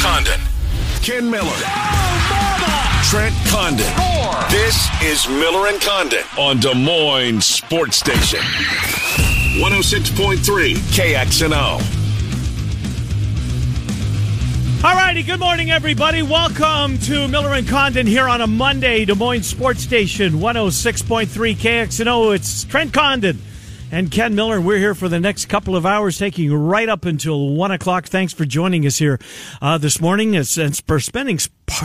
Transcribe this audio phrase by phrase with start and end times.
[0.00, 0.40] Condon.
[1.02, 1.44] Ken Miller.
[1.44, 3.84] Oh, Trent Condon.
[4.50, 8.40] This is Miller and Condon on Des Moines Sports Station.
[9.60, 11.82] 106.3 KXNO.
[14.82, 16.22] All righty, good morning, everybody.
[16.22, 22.34] Welcome to Miller and Condon here on a Monday, Des Moines Sports Station 106.3 KXNO.
[22.34, 23.38] It's Trent Condon
[23.90, 24.60] and Ken Miller.
[24.60, 28.06] We're here for the next couple of hours, taking right up until 1 o'clock.
[28.06, 29.18] Thanks for joining us here
[29.60, 31.38] uh, this morning as and for spending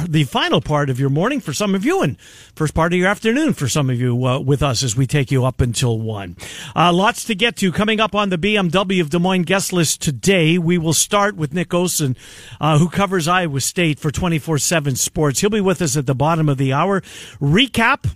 [0.08, 2.20] the final part of your morning for some of you and
[2.56, 5.32] first part of your afternoon for some of you uh, with us as we take
[5.32, 6.36] you up until 1.
[6.76, 10.02] Uh, lots to get to coming up on the BMW of Des Moines guest list
[10.02, 10.58] today.
[10.58, 12.16] We will start with Nick Osen,
[12.60, 15.42] uh, who covers Iowa State for 24 7 Sports.
[15.42, 17.02] He'll be with us at the bottom of the hour.
[17.42, 18.16] Recap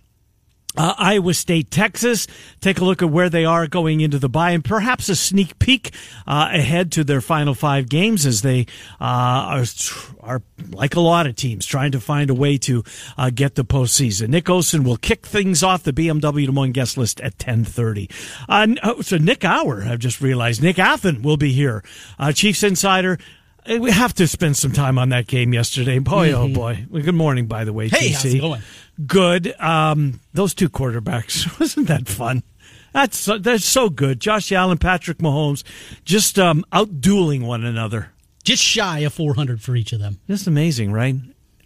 [0.80, 2.26] uh, Iowa State, Texas.
[2.62, 5.60] Take a look at where they are going into the bye and perhaps a sneak
[5.60, 5.94] peek
[6.26, 8.62] uh, ahead to their final five games as they
[9.02, 9.04] uh,
[9.60, 9.66] are,
[10.22, 12.84] are, like a lot of teams, trying to find a way to
[13.18, 14.30] uh, get the postseason.
[14.30, 18.10] Nick Osen will kick things off the BMW Des Moines guest list at 1030.
[18.48, 21.84] Uh, so Nick Hour, I've just realized, Nick Athan will be here.
[22.18, 23.18] Uh, Chiefs Insider,
[23.68, 26.00] we have to spend some time on that game yesterday.
[26.00, 26.52] Boy, oh, mm-hmm.
[26.52, 26.86] oh boy.
[26.90, 28.62] Well, good morning, by the way, hey, TC.
[29.00, 29.08] How's it going?
[29.08, 29.60] Good.
[29.60, 32.44] Um, those two quarterbacks, wasn't that fun?
[32.94, 34.20] That's so, that's so good.
[34.20, 35.64] Josh Allen, Patrick Mahomes,
[36.06, 38.12] just um, out dueling one another.
[38.44, 40.20] Just shy of 400 for each of them.
[40.28, 41.16] Just amazing, right?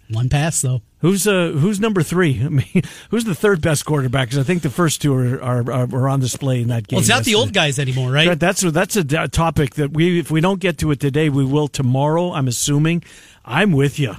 [0.09, 0.81] One pass though.
[0.99, 2.41] Who's uh who's number three?
[2.45, 4.29] I mean, who's the third best quarterback?
[4.29, 6.97] Because I think the first two are, are, are on display in that game.
[6.97, 7.31] Well, it's not yesterday.
[7.31, 8.37] the old guys anymore, right?
[8.37, 11.67] That's that's a topic that we if we don't get to it today, we will
[11.67, 12.31] tomorrow.
[12.31, 13.03] I'm assuming.
[13.45, 14.15] I'm with you.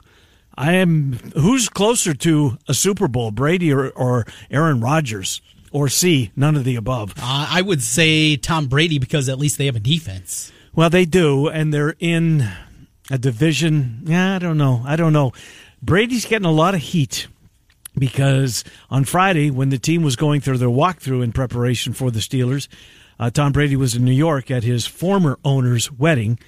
[0.56, 1.14] I am.
[1.34, 5.40] Who's closer to a Super Bowl, Brady or, or Aaron Rodgers?
[5.72, 7.14] Or C, none of the above.
[7.18, 10.52] Uh, I would say Tom Brady because at least they have a defense.
[10.72, 12.48] Well, they do, and they're in
[13.10, 14.02] a division.
[14.04, 14.82] Yeah, I don't know.
[14.86, 15.32] I don't know.
[15.82, 17.26] Brady's getting a lot of heat
[17.98, 22.20] because on Friday, when the team was going through their walkthrough in preparation for the
[22.20, 22.68] Steelers,
[23.18, 26.38] uh, Tom Brady was in New York at his former owner's wedding.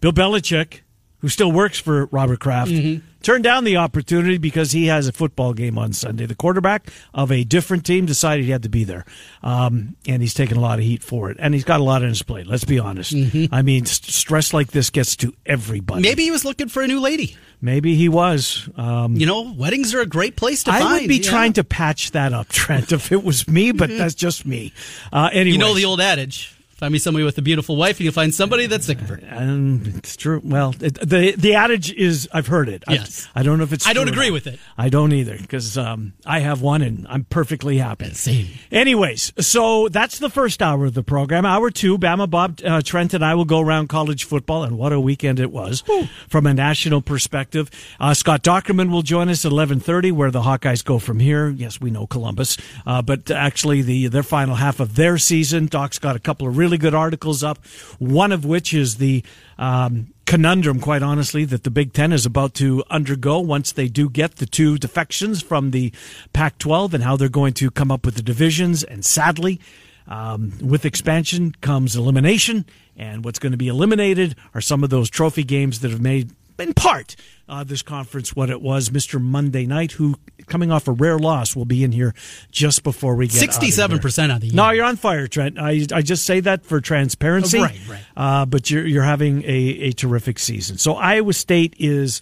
[0.00, 0.80] Bill Belichick,
[1.24, 5.12] who still works for Robert Kraft, mm-hmm turned down the opportunity because he has a
[5.12, 6.26] football game on Sunday.
[6.26, 9.04] The quarterback of a different team decided he had to be there,
[9.42, 11.38] um, and he's taking a lot of heat for it.
[11.40, 12.46] And he's got a lot on his plate.
[12.46, 13.14] Let's be honest.
[13.14, 13.52] Mm-hmm.
[13.52, 16.02] I mean, st- stress like this gets to everybody.
[16.02, 17.36] Maybe he was looking for a new lady.
[17.60, 18.68] Maybe he was.
[18.76, 21.00] Um, you know, weddings are a great place to I find.
[21.00, 21.30] would be yeah.
[21.30, 24.72] trying to patch that up, Trent, if it was me, but that's just me.
[25.12, 28.04] Uh, anyway, you know the old adage Find me somebody with a beautiful wife, and
[28.04, 29.20] you'll find somebody that's sick of her.
[29.22, 30.40] And it's true.
[30.44, 32.82] Well, it, the the adage is I've heard it.
[32.88, 33.28] Yes.
[33.34, 33.86] I, I don't know if it's.
[33.86, 34.58] I don't agree with it.
[34.76, 38.12] I don't either because um, I have one and I'm perfectly happy.
[38.12, 38.48] Same.
[38.72, 41.46] Anyways, so that's the first hour of the program.
[41.46, 44.92] Hour two, Bama Bob uh, Trent and I will go around college football, and what
[44.92, 45.84] a weekend it was
[46.28, 47.70] from a national perspective.
[48.00, 51.48] Uh, Scott Dochterman will join us at eleven thirty, where the Hawkeyes go from here.
[51.50, 55.66] Yes, we know Columbus, uh, but actually the their final half of their season.
[55.66, 57.64] Doc's got a couple of really good articles up up.
[57.98, 59.24] One of which is the
[59.58, 64.08] um, conundrum, quite honestly, that the Big Ten is about to undergo once they do
[64.08, 65.92] get the two defections from the
[66.32, 68.82] Pac 12 and how they're going to come up with the divisions.
[68.82, 69.60] And sadly,
[70.06, 75.08] um, with expansion comes elimination, and what's going to be eliminated are some of those
[75.08, 77.16] trophy games that have made in part
[77.48, 78.90] uh, this conference what it was.
[78.90, 79.20] Mr.
[79.20, 80.16] Monday Night, who
[80.46, 82.14] coming off a rare loss, will be in here
[82.50, 84.48] just before we get sixty-seven percent of the.
[84.48, 84.56] Year.
[84.56, 85.58] No, you're on fire, Trent.
[85.58, 87.78] I, I just say that for transparency, right?
[87.88, 88.04] Right.
[88.16, 90.78] Uh, but you're you're having a, a terrific season.
[90.78, 92.20] So Iowa State is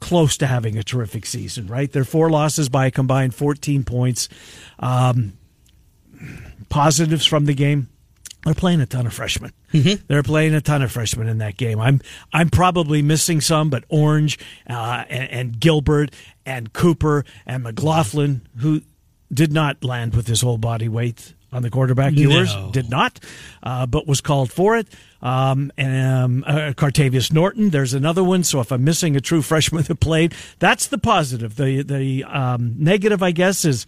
[0.00, 1.90] close to having a terrific season, right?
[1.90, 4.28] They're four losses by a combined fourteen points.
[4.78, 5.34] Um,
[6.68, 7.88] positives from the game
[8.44, 9.52] they're playing a ton of freshmen.
[9.72, 10.04] Mm-hmm.
[10.06, 11.80] They're playing a ton of freshmen in that game.
[11.80, 12.00] I'm
[12.32, 14.38] I'm probably missing some, but Orange
[14.68, 16.12] uh, and, and, Gilbert
[16.44, 18.82] and Cooper and McLaughlin, who
[19.32, 22.12] did not land with his whole body weight on the quarterback.
[22.14, 22.70] Yours no.
[22.70, 23.20] did not,
[23.62, 24.88] uh, but was called for it.
[25.22, 28.44] Um, and um, uh, Cartevious Norton, there's another one.
[28.44, 31.56] So if I'm missing a true freshman that played, that's the positive.
[31.56, 33.86] The the um, negative, I guess, is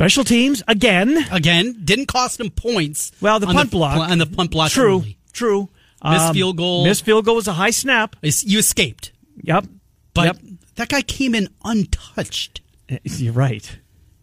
[0.00, 1.26] Special teams again.
[1.30, 3.12] Again, didn't cost them points.
[3.20, 4.70] Well, the punt the, block and the punt block.
[4.70, 5.18] True, only.
[5.34, 5.68] true.
[6.02, 6.84] Missed um, field goal.
[6.84, 8.16] Missed field goal was a high snap.
[8.22, 9.12] You escaped.
[9.42, 9.66] Yep.
[10.14, 10.36] But yep.
[10.76, 12.62] that guy came in untouched.
[12.90, 13.78] Uh, you're right.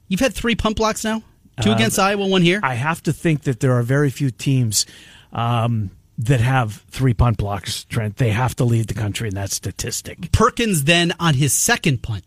[0.08, 1.22] You've had three punt blocks now.
[1.62, 2.60] Two uh, against Iowa, one here.
[2.64, 4.88] I have to think that there are very few teams
[5.32, 7.84] um, that have three punt blocks.
[7.84, 10.32] Trent, they have to lead the country in that statistic.
[10.32, 12.24] Perkins then on his second punt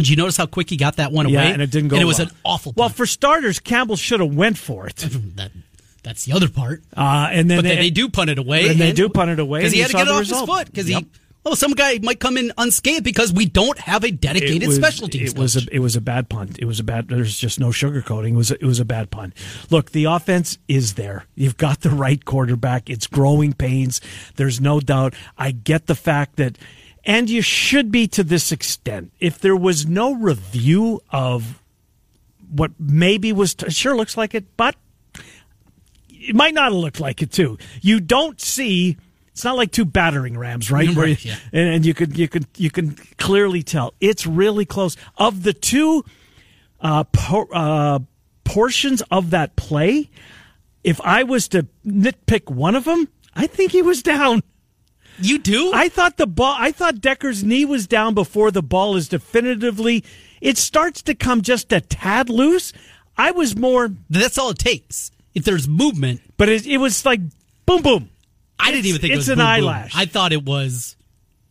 [0.00, 1.34] did you notice how quick he got that one away?
[1.34, 1.96] Yeah, and it didn't go.
[1.96, 2.28] And it was well.
[2.28, 2.72] an awful.
[2.76, 4.96] Well, for starters, Campbell should have went for it.
[5.36, 5.52] that,
[6.02, 6.82] that's the other part.
[6.96, 9.30] Uh, and then but they, they, do punt it away, and, and they do punt
[9.30, 10.48] it away because he had to get it off result.
[10.48, 11.02] his foot because yep.
[11.02, 14.68] he oh, some guy might come in unscathed because we don't have a dedicated It
[14.68, 16.58] was- special teams It was a it was a bad punt.
[16.58, 17.08] It was a bad.
[17.08, 18.30] There's just no sugarcoating.
[18.30, 19.34] It was a, it was a bad punt.
[19.70, 21.26] Look, the offense is there.
[21.34, 22.90] You've got the right quarterback.
[22.90, 24.00] It's growing pains.
[24.36, 25.14] There's no doubt.
[25.38, 26.58] I get the fact that,
[27.04, 29.12] and you should be to this extent.
[29.20, 31.60] If there was no review of
[32.50, 34.76] what maybe was, it sure looks like it, but
[36.08, 37.58] it might not have looked like it too.
[37.80, 38.96] You don't see.
[39.32, 40.88] It's not like two battering rams, right?
[40.94, 41.38] Where Right, you- yeah.
[41.52, 44.96] and, and you could you could you can clearly tell it's really close.
[45.16, 46.04] Of the two
[46.80, 48.00] uh, por- uh,
[48.44, 50.10] portions of that play,
[50.84, 54.42] if I was to nitpick one of them, I think he was down.
[55.20, 55.72] You do?
[55.74, 56.54] I thought the ball.
[56.58, 60.04] I thought Dekkers' knee was down before the ball is definitively.
[60.40, 62.72] It starts to come just a tad loose.
[63.16, 65.10] I was more, That's all it takes.
[65.34, 67.20] If there's movement, but it, it was like
[67.66, 68.10] boom, boom.
[68.58, 69.68] I didn't even think it it's was an boom, boom.
[69.68, 69.92] eyelash.
[69.94, 70.96] I thought it was.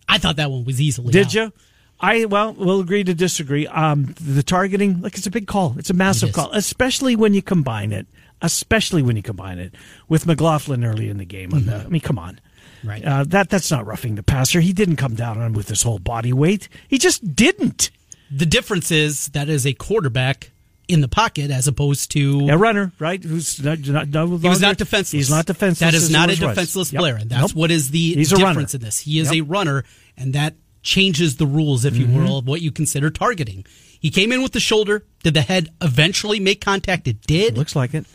[0.08, 1.12] I thought that one was easily.
[1.14, 1.34] Did out.
[1.34, 1.54] you?
[2.02, 3.68] I well, we'll agree to disagree.
[3.68, 5.76] Um, the targeting, like it's a big call.
[5.78, 8.08] It's a massive It call, especially when you combine it,
[8.42, 9.76] especially when you combine it
[10.08, 11.54] with McLaughlin early in the game.
[11.54, 12.40] On the, I mean, come on,
[12.84, 13.04] Right.
[13.04, 14.62] Uh, that that's not roughing the passer.
[14.62, 16.70] He didn't come down on him with his whole body weight.
[16.88, 17.92] He just didn't.
[18.32, 20.52] The difference is that is a quarterback
[20.88, 23.24] in the pocket as opposed to A runner, right?
[23.24, 25.12] Who's not, not, no he was not defenseless.
[25.12, 25.92] He's not defenseless.
[25.92, 27.00] That is not a defenseless Yep.
[27.00, 27.54] player, and that's Nope.
[27.54, 29.00] what is the He's difference in this.
[29.00, 29.36] He is Yep.
[29.36, 29.84] a runner,
[30.18, 32.24] and that changes the rules, if you Mm-hmm.
[32.24, 33.66] will, of what you consider targeting.
[34.00, 35.04] He came in with the shoulder.
[35.24, 37.08] Did the head eventually make contact?
[37.08, 38.06] It did, Looks like it.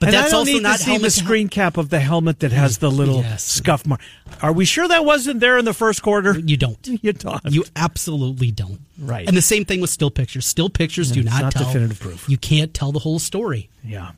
[0.00, 1.98] But and that's I don't also need not to see the screen cap of the
[2.00, 3.44] helmet that has the little Yes.
[3.44, 4.00] scuff mark.
[4.42, 6.38] Are we sure that wasn't there in the first quarter?
[6.38, 6.78] You don't.
[7.02, 7.40] You don't.
[7.48, 8.80] You absolutely don't.
[8.98, 9.26] Right.
[9.26, 10.46] And the same thing with still pictures.
[10.46, 11.64] Still pictures do it's not, not tell.
[11.66, 12.28] definitive proof.
[12.28, 13.68] You can't tell the whole story.
[13.84, 14.12] Yeah.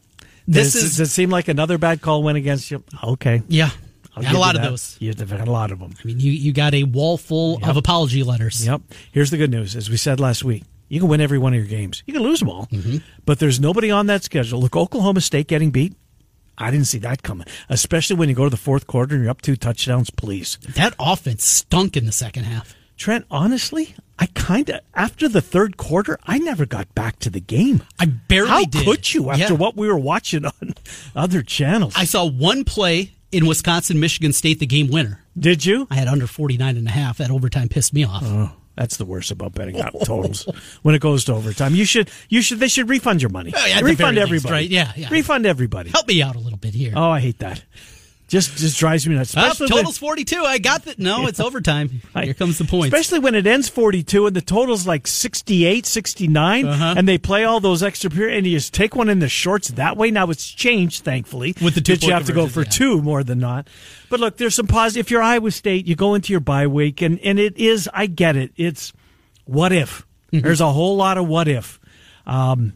[0.49, 2.83] This does, is- does it seem like another bad call went against you?
[3.05, 3.43] Okay.
[3.49, 3.71] Yeah.
[4.17, 4.97] I'll Had a lot of those.
[4.99, 5.95] You've had a lot of them.
[6.03, 8.67] I mean, you, you got a wall full of apology letters.
[8.67, 8.81] Yep.
[9.13, 9.77] Here's the good news.
[9.77, 12.03] As we said last week, you can win every one of your games.
[12.05, 12.99] You can lose them all, Mm-hmm.
[13.25, 14.61] but there's nobody on that schedule.
[14.61, 15.95] Look, Oklahoma State getting beat.
[16.59, 19.31] I didn't see that coming, especially when you go to the fourth quarter and you're
[19.31, 20.11] up two touchdowns.
[20.11, 22.75] Please, That offense stunk in the second half.
[22.99, 23.25] Trent.
[23.31, 27.83] Honestly, I kind of after the third quarter, I never got back to the game.
[27.99, 28.85] I barely How did.
[28.85, 29.53] could you after Yeah.
[29.53, 30.75] what we were watching on
[31.17, 31.95] other channels?
[31.97, 35.23] I saw one play in Wisconsin, Michigan State, the game winner.
[35.39, 35.87] Did you?
[35.91, 37.17] I had under 49 and a half.
[37.17, 38.23] That overtime pissed me off.
[38.23, 40.49] Oh, that's the worst about betting on totals
[40.81, 41.75] when it goes to overtime.
[41.75, 43.53] You should, you should, they should refund your money.
[43.55, 44.53] Oh, yeah, refund very least, everybody.
[44.53, 44.71] right?
[44.71, 45.09] Yeah, yeah.
[45.11, 45.91] Refund everybody.
[45.91, 46.95] Help me out a little bit here.
[46.97, 47.63] Oh, I hate that.
[48.31, 49.31] Just, just drives me nuts.
[49.31, 50.37] Especially totals 42.
[50.45, 51.01] I got that.
[51.01, 51.89] No, it's overtime.
[52.15, 52.93] Here comes the point.
[52.95, 56.95] Especially when it ends 42 and the total's like 68, 69, Uh-huh.
[56.97, 59.67] and they play all those extra periods, and you just take one in the shorts
[59.73, 60.13] that way.
[60.13, 61.57] Now it's changed, thankfully.
[61.61, 63.67] With the that you have to go for conversions, two more than not.
[64.09, 65.07] But look, there's some positive.
[65.07, 68.07] If you're Iowa State, you go into your bye week, and, and it is, I
[68.07, 68.53] get it.
[68.57, 68.93] It's
[69.45, 70.07] what if.
[70.33, 70.45] Mm-hmm.
[70.45, 71.81] There's a whole lot of what if.
[72.27, 72.75] Um,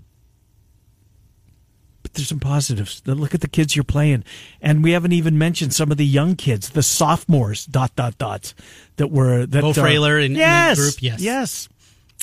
[2.14, 3.02] there's some positives.
[3.06, 4.24] Look at the kids you're playing,
[4.62, 7.64] and we haven't even mentioned some of the young kids, the sophomores.
[7.66, 8.54] Dot dot dots
[8.96, 11.20] that were that Bo are- Freyler and- yes, group, yes.
[11.20, 11.68] yes,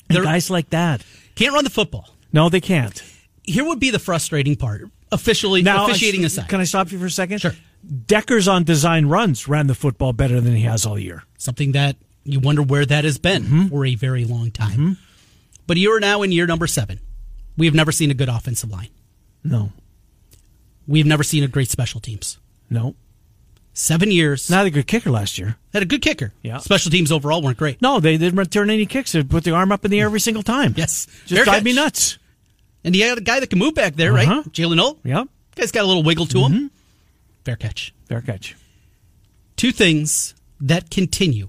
[0.09, 1.03] They're- guys like that.
[1.35, 2.09] Can't run the football.
[2.33, 3.01] No, they can't.
[3.43, 4.89] Here would be the frustrating part.
[5.11, 6.47] Officially, Now, officiating I- aside.
[6.47, 7.39] can I stop you for a second?
[7.39, 7.55] Sure.
[8.05, 11.23] Dekkers on design runs ran the football better than he has all year.
[11.37, 13.67] something that you wonder where that has been Mm-hmm.
[13.69, 14.97] for a very long time.
[15.65, 16.99] But you are now in year number seven.
[17.57, 18.89] We have never seen a good offensive line.
[19.43, 19.71] No,
[20.87, 22.37] We have never seen a great special teams.
[22.69, 22.95] no,
[23.73, 24.49] Seven years.
[24.49, 25.55] not a good kicker last year.
[25.71, 26.33] had a good kicker.
[26.43, 26.57] Yeah.
[26.57, 27.81] Special teams overall weren't great.
[27.81, 29.13] No, they didn't return any kicks.
[29.13, 30.73] They put the arm up in the air every single time.
[30.75, 31.05] Yes.
[31.25, 32.17] just Fair drive me nuts.
[32.83, 34.41] And you had a guy that can move back there, Uh-huh.
[34.43, 34.51] right?
[34.51, 34.97] Jaylin Noel.
[35.05, 35.23] Yeah.
[35.55, 36.53] Guy's got a little wiggle to Mm-hmm.
[36.53, 36.71] him.
[37.45, 37.93] Fair catch.
[38.09, 38.57] fair catch.
[39.55, 41.47] Two things that continue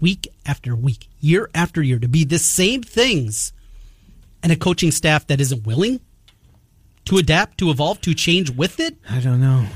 [0.00, 3.52] week after week, year after year to be the same things,
[4.42, 6.00] and a coaching staff that isn't willing
[7.10, 8.96] to adapt, to evolve, to change with it.
[9.10, 9.66] I don't know.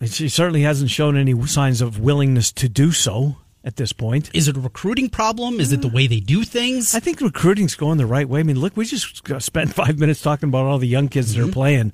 [0.00, 4.28] It's, he certainly hasn't shown any signs of willingness to do so at this point.
[4.34, 5.60] Is it a recruiting problem?
[5.60, 6.92] Is it the way they do things?
[6.92, 8.40] I think recruiting's going the right way.
[8.40, 11.40] I mean, look, we just spent five minutes talking about all the young kids that
[11.40, 11.52] are mm-hmm.
[11.52, 11.92] playing,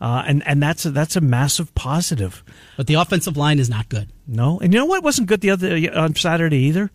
[0.00, 2.44] uh, and and that's a, that's a massive positive.
[2.76, 4.12] But the offensive line is not good.
[4.28, 6.92] No, and you know what wasn't good the other uh, on Saturday either,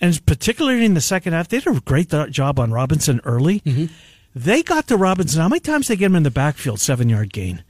[0.00, 3.60] and particularly in the second half, they did a great job on Robinson early.
[3.60, 3.86] Mm-hmm.
[4.36, 5.40] They got to Robinson.
[5.40, 6.78] How many times they get him in the backfield?
[6.78, 7.64] Seven yard gain.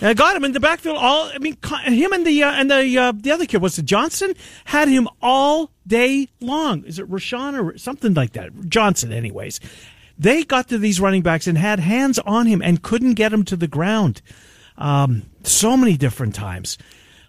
[0.00, 0.98] I got him in the backfield.
[0.98, 3.86] All I mean, him and the uh, and the uh, the other kid was it
[3.86, 4.32] Johnson
[4.66, 6.84] had him all day long.
[6.84, 8.68] Is it Roschon or something like that?
[8.68, 9.58] Johnson, anyways.
[10.16, 13.44] They got to these running backs and had hands on him and couldn't get him
[13.46, 14.22] to the ground.
[14.78, 16.78] Um, so many different times.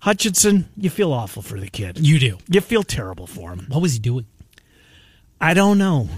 [0.01, 1.97] Hutchinson, you feel awful for the kid.
[1.99, 2.37] You do.
[2.47, 3.65] You feel terrible for him.
[3.69, 4.27] What was he doing?
[5.41, 6.09] I don't know.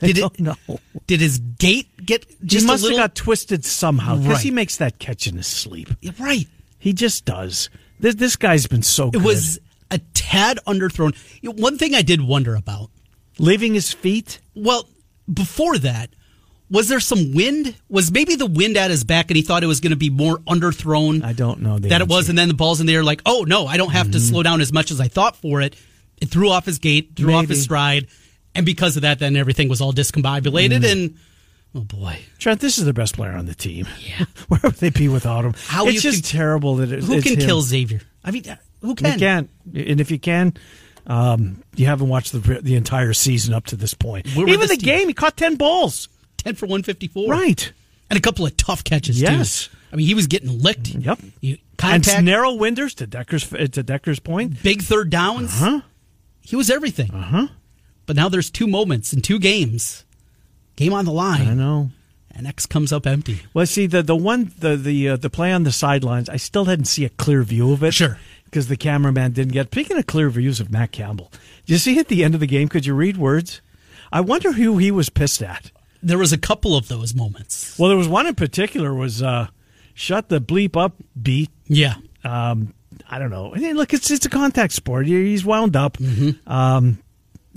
[0.00, 0.32] Did it?
[0.42, 0.80] don't.
[1.06, 2.98] Did his gait get just he must little?
[2.98, 4.42] have got twisted somehow because Right.
[4.42, 5.88] he makes that catch in his sleep.
[6.18, 6.48] Right.
[6.78, 7.68] He just does.
[7.98, 9.18] This, this guy's been so good.
[9.18, 9.26] It good.
[9.28, 9.58] was
[9.90, 11.14] a tad underthrown.
[11.58, 12.90] One thing I did wonder about.
[13.38, 14.38] leaving his feet.
[14.54, 14.88] Well,
[15.32, 16.10] before that,
[16.70, 17.74] was there some wind?
[17.88, 20.10] Was maybe the wind at his back, and he thought it was going to be
[20.10, 21.24] more underthrown?
[21.24, 22.24] I don't know that it was.
[22.24, 22.30] Mm-hmm.
[22.30, 23.02] and then the ball's in the air.
[23.02, 25.60] Like, oh no, I don't have to slow down as much as I thought for
[25.60, 25.74] it.
[26.20, 28.06] It threw off his gait, threw off his stride,
[28.54, 30.80] and because of that, then everything was all discombobulated.
[30.82, 30.92] Mm.
[30.92, 31.16] And
[31.74, 33.86] oh boy, Trent, this is the best player on the team.
[34.00, 34.24] Yeah.
[34.48, 35.54] Where would they be without him?
[35.66, 37.40] How it's just can- terrible that it, who can him.
[37.46, 38.00] kill Xavier?
[38.24, 38.44] I mean,
[38.82, 39.12] who can?
[39.14, 39.50] You can't.
[39.74, 40.54] And if you can,
[41.06, 44.26] um, you haven't watched the the entire season up to this point.
[44.36, 44.98] Where Even this the team?
[44.98, 46.08] game, he caught 10 balls.
[46.36, 47.70] Ten for one fifty four, Right.
[48.08, 49.22] And a couple of tough catches too.
[49.24, 49.66] Yes.
[49.68, 49.76] too.
[49.92, 50.88] I mean, he was getting licked.
[50.88, 51.18] Yep.
[51.40, 54.62] You, And contact, narrow winders to Dekkers to Dekkers' point.
[54.62, 55.50] big third downs.
[55.60, 55.82] Huh?
[56.40, 57.10] He was everything.
[57.12, 57.46] Uh huh.
[58.06, 60.04] But now there's two moments in two games,
[60.76, 61.46] game on the line.
[61.48, 61.90] I know.
[62.34, 63.40] and X comes up empty.
[63.54, 66.28] Well, see the the one the the uh, the play on the sidelines.
[66.28, 67.94] I still didn't see a clear view of it.
[67.94, 68.18] Sure.
[68.46, 69.66] because the cameraman didn't get.
[69.68, 71.30] Speaking of clear views of Matt Campbell,
[71.66, 72.68] did you see at the end of the game?
[72.68, 73.60] Could you read words?
[74.12, 75.70] I wonder who he was pissed at.
[76.02, 77.78] There was a couple of those moments.
[77.78, 79.46] Well, there was one in particular was uh,
[79.94, 81.50] shut the bleep up beat.
[81.68, 81.94] Yeah.
[82.24, 82.74] Um,
[83.08, 83.50] I don't know.
[83.50, 85.06] Look, it's it's a contact sport.
[85.06, 85.96] He- He's wound up.
[85.98, 86.50] Mm-hmm.
[86.50, 86.98] Um,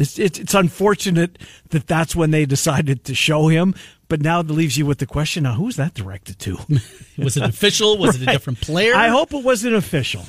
[0.04, 3.74] it's, it's it's unfortunate that that's when they decided to show him.
[4.10, 6.58] But now it leaves you with the question: Now, who's that directed to?
[7.18, 7.98] Was it official?
[7.98, 8.94] Was it a different player?
[8.96, 10.24] I hope it wasn't official.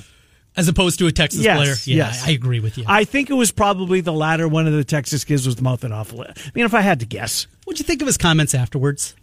[0.56, 1.74] As opposed to a Texas Yes, player?
[1.96, 2.22] Yeah, yes.
[2.24, 2.84] I agree with you.
[2.86, 4.46] I think it was probably the latter.
[4.46, 6.12] One of the Texas kids was mouthing off.
[6.14, 9.16] I mean, if I had to guess, What'd you think of his comments afterwards?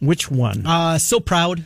[0.00, 0.66] which one?
[0.66, 1.64] Uh, so proud.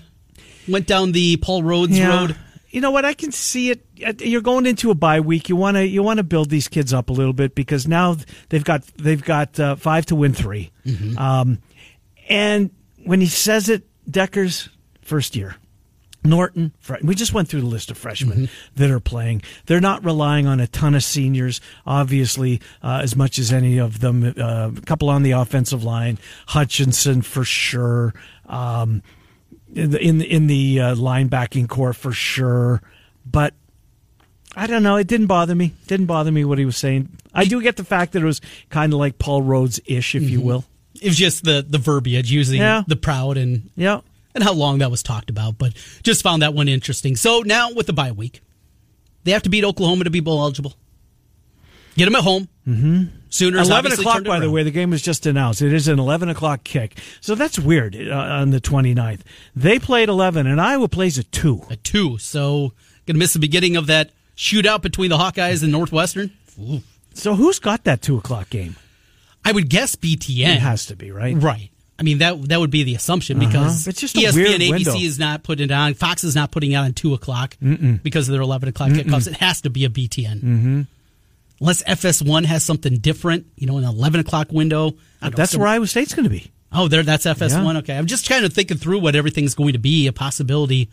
[0.69, 2.09] Went down the Paul Rhoads Yeah.
[2.21, 2.37] road.
[2.71, 3.05] You know what?
[3.05, 3.85] I can see it.
[4.05, 5.49] Uh, You're going into a bye week.
[5.49, 8.17] You want to you want to build these kids up a little bit because now
[8.49, 10.71] they've got they've got uh, five to win 3
[11.19, 11.59] Um,
[12.29, 12.71] and
[13.05, 14.69] when he says it, Dekkers'
[15.03, 15.57] first year.
[16.23, 19.41] Norton, we just went through the list of freshmen that are playing.
[19.65, 24.01] They're not relying on a ton of seniors, obviously, uh, as much as any of
[24.01, 24.35] them.
[24.37, 28.13] Uh, a couple on the offensive line, Hutchinson for sure.
[28.45, 29.03] Um,
[29.75, 32.83] in the in the, in the uh, linebacking core for sure,
[33.25, 33.55] but
[34.57, 34.97] I don't know.
[34.97, 35.73] It didn't bother me.
[35.87, 37.09] Didn't bother me what he was saying.
[37.33, 40.29] I do get the fact that it was kind of like Paul Rhoads ish, if
[40.29, 40.65] you will.
[41.01, 42.83] It was just the, the verbiage using Yeah.
[42.87, 44.01] the proud and Yeah.
[44.35, 45.73] and how long that was talked about, but
[46.03, 47.15] just found that one interesting.
[47.17, 48.41] So now with the bye week,
[49.25, 50.75] they have to beat Oklahoma to be bowl eligible.
[52.01, 52.49] Get them at home.
[52.67, 53.03] Mm-hmm.
[53.29, 54.63] Sooners 11 o'clock, by the way.
[54.63, 55.61] The game was just announced.
[55.61, 56.97] It is an 11 o'clock kick.
[57.21, 59.21] So that's weird uh, on the 29th.
[59.55, 61.65] They played 11, and Iowa plays at 2.
[61.71, 62.73] At two, so
[63.05, 66.31] gonna miss the beginning of that shootout between the Hawkeyes and Northwestern.
[66.59, 66.81] Ooh.
[67.13, 68.77] So who's got that 2 o'clock game?
[69.45, 70.57] I would guess BTN.
[70.57, 71.37] It has to be, right?
[71.37, 71.71] Right.
[71.99, 74.95] I mean that that would be the assumption because It's just a ESPN ABC window.
[74.97, 75.93] is not putting it on.
[75.93, 79.27] Fox is not putting it on two o'clock because of their eleven o'clock kickoffs.
[79.27, 80.41] It has to be a BTN.
[80.41, 80.81] Mm-hmm.
[81.61, 84.93] Unless FS1 has something different, you know, an eleven o'clock window.
[85.37, 86.51] That's where Iowa State's going to be.
[86.73, 87.03] Oh, there.
[87.03, 87.73] That's FS1.
[87.73, 87.79] Yeah.
[87.81, 90.89] Okay, I'm just kind of thinking through what everything's going to be a possibility,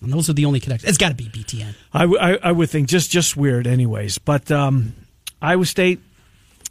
[0.00, 0.88] and those are the only connections.
[0.90, 1.74] It's got to be BTN.
[1.92, 4.18] I, w- I- I would think just just weird, anyways.
[4.18, 4.92] But um,
[5.40, 6.00] Iowa State,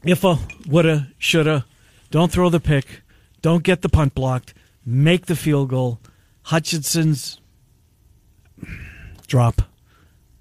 [0.04, 1.66] if'a, woulda, shoulda,
[2.10, 3.02] don't throw the pick,
[3.42, 4.54] don't get the punt blocked,
[4.86, 6.00] make the field goal.
[6.44, 7.40] Hutchinson's
[9.28, 9.62] drop.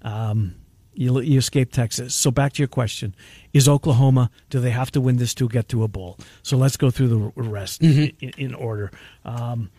[0.01, 0.55] Um,
[1.01, 2.13] you you escape Texas.
[2.13, 3.15] So back to your question:
[3.53, 4.29] Is Oklahoma?
[4.49, 6.17] Do they have to win this to get to a bowl?
[6.43, 8.91] So let's go through the rest in, in order.
[9.25, 9.71] Um,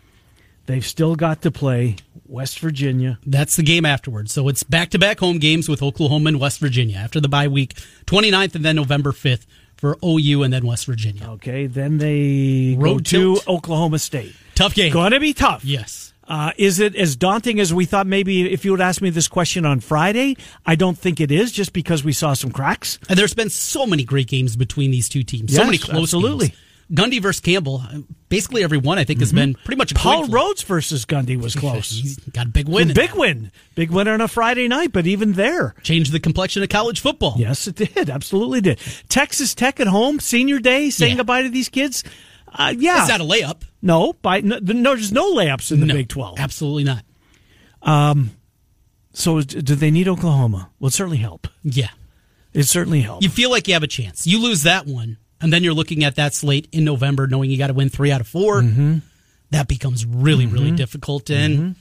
[0.66, 3.18] they've still got to play West Virginia.
[3.24, 4.32] That's the game afterwards.
[4.32, 7.48] So it's back to back home games with Oklahoma and West Virginia after the bye
[7.48, 7.74] week,
[8.06, 11.28] 29th and then November 5th for OU and then West Virginia.
[11.30, 13.40] Okay, then they go Road to.
[13.46, 14.34] Oklahoma State.
[14.54, 14.92] Tough game.
[14.92, 15.64] Going to be tough.
[15.64, 16.11] Yes.
[16.28, 18.06] Uh, is it as daunting as we thought?
[18.06, 21.50] Maybe if you would ask me this question on Friday, I don't think it is,
[21.52, 22.98] just because we saw some cracks.
[23.08, 25.54] And there's been so many great games between these two teams.
[25.54, 26.48] so many close absolutely.
[26.48, 26.58] games.
[26.92, 27.82] Gundy versus Campbell.
[27.90, 27.98] uh,
[28.28, 30.26] Basically, every one I think has been pretty much Paul.
[30.26, 31.90] Rhoads versus Gundy was close.
[32.02, 32.88] He's got a big win.
[32.90, 36.62] in big win, big win on a Friday night, but even there, Changed the complexion
[36.62, 37.34] of college football.
[37.38, 38.78] yes, it did, absolutely did.
[39.08, 41.16] Texas Tech at home, senior day, saying Yeah.
[41.18, 42.04] goodbye to these kids.
[42.52, 43.62] Uh, yeah, It's not a layup.
[43.82, 46.38] No, by no, no, there's no layups in the No, Big Twelve.
[46.38, 47.04] Absolutely not.
[47.82, 48.30] Um,
[49.12, 50.70] so, do they need Oklahoma?
[50.78, 51.48] Well, it certainly help.
[51.62, 51.90] Yeah.
[52.54, 53.24] It certainly helps.
[53.24, 54.26] You feel like you have a chance.
[54.26, 57.58] You lose that one, and then you're looking at that slate in November, knowing you
[57.58, 58.98] got to win three out of 4 Mm-hmm.
[59.50, 60.76] That becomes really, really mm-hmm.
[60.76, 61.28] difficult.
[61.28, 61.72] And mm-hmm.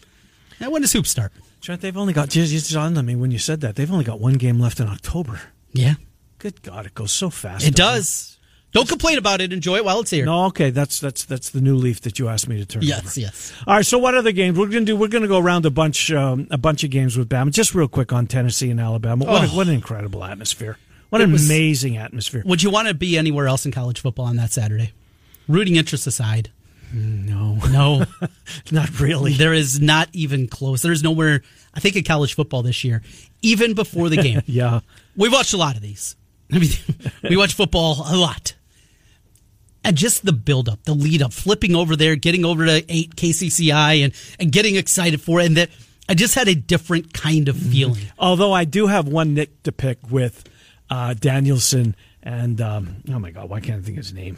[0.60, 1.31] now when does hoop start?
[1.62, 3.77] Trent, they've only got just, just on me when you said that.
[3.77, 5.39] They've only got one game left in October.
[5.72, 5.93] Yeah,
[6.38, 7.65] Good God, it goes so fast.
[7.65, 8.39] it does.
[8.71, 9.51] Don't complain about it.
[9.51, 10.25] Enjoy it while it's here.
[10.25, 12.83] No, okay, that's that's that's the new leaf that you asked me to turn.
[12.83, 13.19] Yes, over.
[13.19, 13.53] yes.
[13.67, 13.85] All right.
[13.85, 14.95] So, what other games we're gonna do?
[14.95, 17.51] We're gonna go around a bunch, um, a bunch of games with Bama.
[17.51, 19.25] Just real quick on Tennessee and Alabama.
[19.25, 19.55] What, a, Oh.
[19.57, 20.77] what an incredible atmosphere!
[21.09, 22.43] What an was- amazing atmosphere!
[22.45, 24.93] Would you want to be anywhere else in college football on that Saturday?
[25.49, 26.49] Rooting interest aside,
[26.93, 28.05] No, no,
[28.71, 29.33] not really.
[29.33, 30.81] there is not even close.
[30.81, 31.41] There's nowhere.
[31.73, 33.01] I think in college football this year,
[33.41, 34.79] even before the game, Yeah,
[35.17, 36.15] We've watched a lot of these.
[36.53, 36.69] I mean,
[37.23, 38.53] we watch football a lot.
[39.83, 43.15] And just the build up, the lead up, flipping over there, getting over to 8
[43.15, 45.47] KCCI and, and getting excited for it.
[45.47, 45.69] And that
[46.07, 48.03] I just had a different kind of feeling.
[48.19, 50.43] Although I do have one nick to pick with
[50.89, 54.38] uh, Danielson and um, oh my God, why can't I think of his name?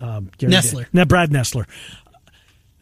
[0.00, 0.86] Um, Gary Nessler.
[0.92, 1.66] No, Brad Nessler.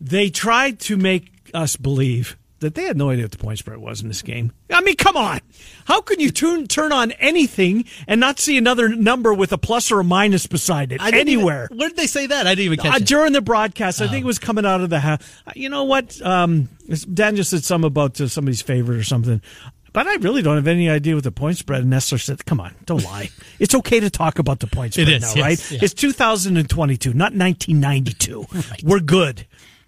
[0.01, 3.79] They tried to make us believe that they had no idea what the point spread
[3.79, 4.53] was in this game.
[4.71, 5.41] I mean, come on.
[5.85, 9.91] How can you turn turn on anything and not see another number with a plus
[9.93, 11.69] or a minus beside it didn't even- anywhere?
[11.73, 12.47] where did they say that?
[12.47, 13.07] I didn't even catch Uh, it.
[13.07, 15.21] during the broadcast, I think it was coming out of the house.
[15.55, 16.21] You know what?
[16.25, 16.69] Um,
[17.13, 19.41] Dan just said something about uh, somebody's favorite or something.
[19.93, 21.83] But I really don't have any idea what the point spread.
[21.83, 23.31] And Nessler said, "Come on, don't lie.
[23.59, 25.71] It's okay to talk about the point spread is, now, yes, right?
[25.73, 25.79] yeah.
[25.83, 28.47] It's 2022, not 1992.
[28.85, 29.47] We're good.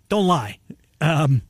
[0.08, 0.58] Don't lie."
[1.02, 1.42] Um,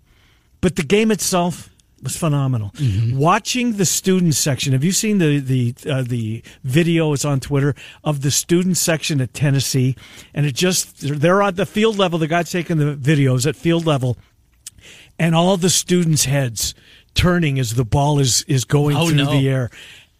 [0.60, 1.68] but the game itself
[2.02, 2.70] was phenomenal.
[2.76, 3.18] Mm-hmm.
[3.18, 4.72] Watching the student section.
[4.72, 7.12] Have you seen the the uh, the video?
[7.12, 9.96] It's on Twitter of the student section at Tennessee,
[10.32, 12.18] and it just they're at the field level.
[12.18, 14.16] The guy's taking the videos at field level,
[15.18, 16.74] and all the students' heads
[17.14, 19.30] turning as the ball is is going Oh, through no.
[19.38, 19.70] the air.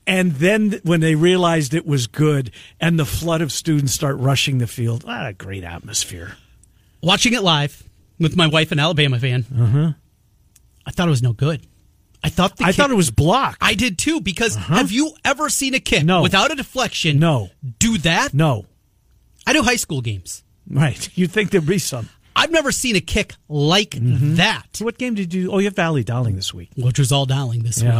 [0.06, 4.59] And then when they realized it was good, and the flood of students start rushing
[4.59, 6.37] the field, ah, a great atmosphere.
[7.00, 7.85] Watching it live
[8.18, 9.94] with my wife, an Alabama fan,
[10.90, 11.64] I thought it was no good.
[12.25, 12.68] I thought the Uh-huh.
[12.68, 13.59] I kick- thought it was blocked.
[13.61, 16.20] I did too because have you ever seen a kick No.
[16.20, 17.20] without a deflection?
[17.20, 17.50] No.
[17.78, 18.35] Do that?
[18.35, 18.66] no,
[19.47, 20.42] I do high school games.
[20.68, 21.09] right?
[21.16, 22.08] You'd think there'd be some.
[22.34, 24.34] I've never seen a kick like Mm-hmm.
[24.34, 25.52] that, what game did you?
[25.52, 26.71] Oh, you have Valley Dowling this week.
[26.76, 27.95] which was all Dowling this week.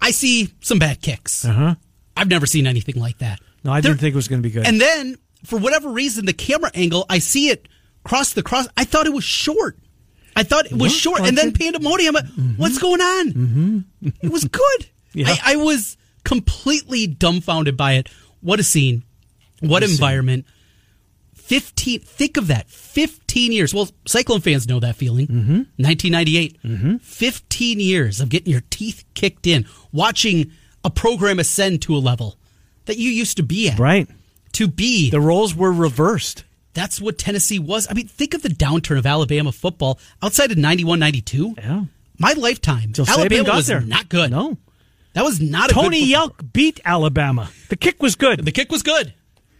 [0.00, 1.44] I see some bad kicks.
[1.44, 1.74] Uh huh.
[2.16, 3.40] I've never seen anything like that.
[3.64, 4.66] No, I There- didn't think it was going to be good.
[4.66, 7.68] And then, for whatever reason, the camera angle, I see it
[8.04, 8.66] cross the cross.
[8.76, 9.78] I thought it was short.
[10.36, 10.92] I thought it was What?
[10.92, 11.20] short.
[11.22, 12.16] And then pandemonium.
[12.16, 13.32] I'm like, What's going on?
[13.32, 14.08] Mm-hmm.
[14.22, 14.86] It was good.
[15.12, 15.28] Yeah.
[15.44, 18.08] I, I was completely dumbfounded by it.
[18.40, 19.04] What a scene.
[19.60, 19.94] What a scene.
[19.94, 20.46] environment.
[21.34, 22.70] 15, think of that.
[22.70, 23.74] 15 years.
[23.74, 25.26] Well, Cyclone fans know that feeling.
[25.26, 25.54] Mm-hmm.
[25.76, 26.62] 1998.
[26.62, 26.96] Mm-hmm.
[26.96, 30.50] 15 years of getting your teeth kicked in, watching
[30.84, 32.36] a program ascend to a level
[32.86, 33.78] that you used to be at.
[33.78, 34.08] right,
[34.54, 35.10] To be.
[35.10, 36.44] the roles were reversed.
[36.74, 37.86] That's what Tennessee was.
[37.88, 41.54] I mean, think of the downturn of Alabama football outside of 91, 92.
[41.56, 41.84] Yeah,
[42.18, 42.92] My lifetime.
[42.92, 43.80] Till Alabama was there.
[43.80, 44.30] not good.
[44.32, 44.58] No,
[45.14, 47.48] That was not a Tony football- Yelk beat Alabama.
[47.68, 48.44] The kick was good.
[48.44, 49.14] The kick was good.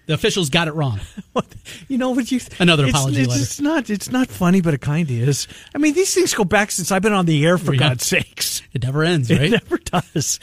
[0.06, 1.00] The officials got it wrong.
[1.88, 2.40] You know what you?
[2.58, 3.42] Another apology it's, letter.
[3.42, 3.90] It's not.
[3.90, 5.46] It's not funny, but it kind of is.
[5.74, 7.56] I mean, these things go back since I've been on the air.
[7.58, 7.78] For Yeah.
[7.90, 10.38] God's sakes, It never ends, it never does.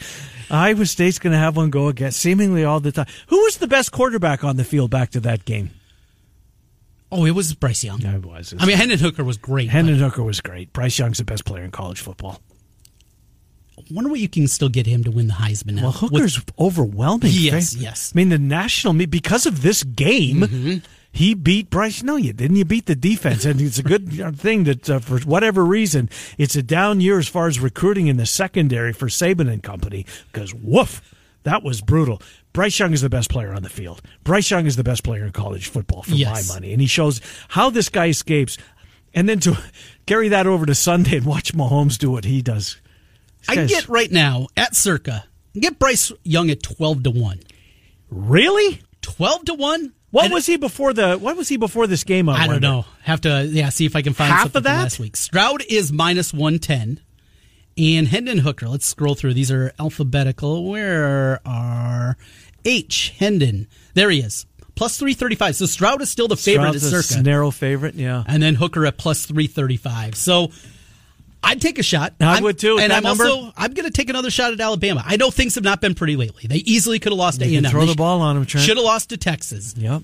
[0.50, 3.06] Iowa State's going to have one go again, seemingly all the time.
[3.28, 5.70] Who was the best quarterback on the field back to that game?
[7.12, 8.02] Oh, it was Bryce Young.
[8.04, 8.54] it was.
[8.58, 9.68] I mean, Hendon Hooker was great.
[9.68, 10.72] Hendon Hooker was great.
[10.72, 12.40] Bryce Young's the best player in college football.
[13.78, 15.82] I wonder what you can still get him to win the Heisman now.
[15.84, 17.30] Well, Hooker's overwhelming.
[17.32, 17.82] Yes, right?
[17.82, 18.12] yes.
[18.14, 20.76] I mean, the national because of this game, Mm-hmm.
[21.10, 22.02] he beat Bryce.
[22.02, 22.56] No, you didn't.
[22.56, 26.54] You beat the defense, and it's a good thing that uh, for whatever reason, it's
[26.54, 30.04] a down year as far as recruiting in the secondary for Saban and company.
[30.30, 31.00] Because woof,
[31.44, 32.20] that was brutal.
[32.52, 34.02] Bryce Young is the best player on the field.
[34.24, 36.48] Bryce Young is the best player in college football for Yes.
[36.48, 38.58] my money, and he shows how this guy escapes.
[39.14, 39.58] And then to
[40.06, 42.76] carry that over to Sunday and watch Mahomes do what he does.
[43.46, 45.24] This I get right now at Circa,
[45.58, 47.40] get Bryce Young at 12 to 1.
[48.10, 48.80] really.
[49.02, 49.92] 12 to 1?
[50.10, 51.16] What And- was he before the?
[51.16, 52.28] What was he before this game?
[52.28, 52.84] I don't know.
[53.02, 54.82] Have to yeah, see if I can find Half something of from that?
[54.82, 55.16] last week.
[55.16, 57.00] Stroud is minus one ten,
[57.78, 58.68] and Hendon Hooker.
[58.68, 59.34] Let's scroll through.
[59.34, 60.64] These are alphabetical.
[60.68, 62.16] Where are
[62.64, 63.66] H Hendon?
[63.94, 65.56] There he is, plus three thirty five.
[65.56, 67.94] So Stroud is still the favorite Stroud's at a Circa, narrow favorite.
[67.94, 70.14] Yeah, and then Hooker at plus three thirty five.
[70.14, 70.50] So.
[71.44, 72.14] I'd take a shot.
[72.20, 73.24] I would too, And I'm number.
[73.24, 75.02] also I'm going to take another shot at Alabama.
[75.04, 76.46] I know things have not been pretty lately.
[76.46, 77.64] They easily could have lost to A&M.
[77.64, 78.64] throw the ball on 'em, Trent.
[78.64, 80.02] Should have lost to Texas, yep.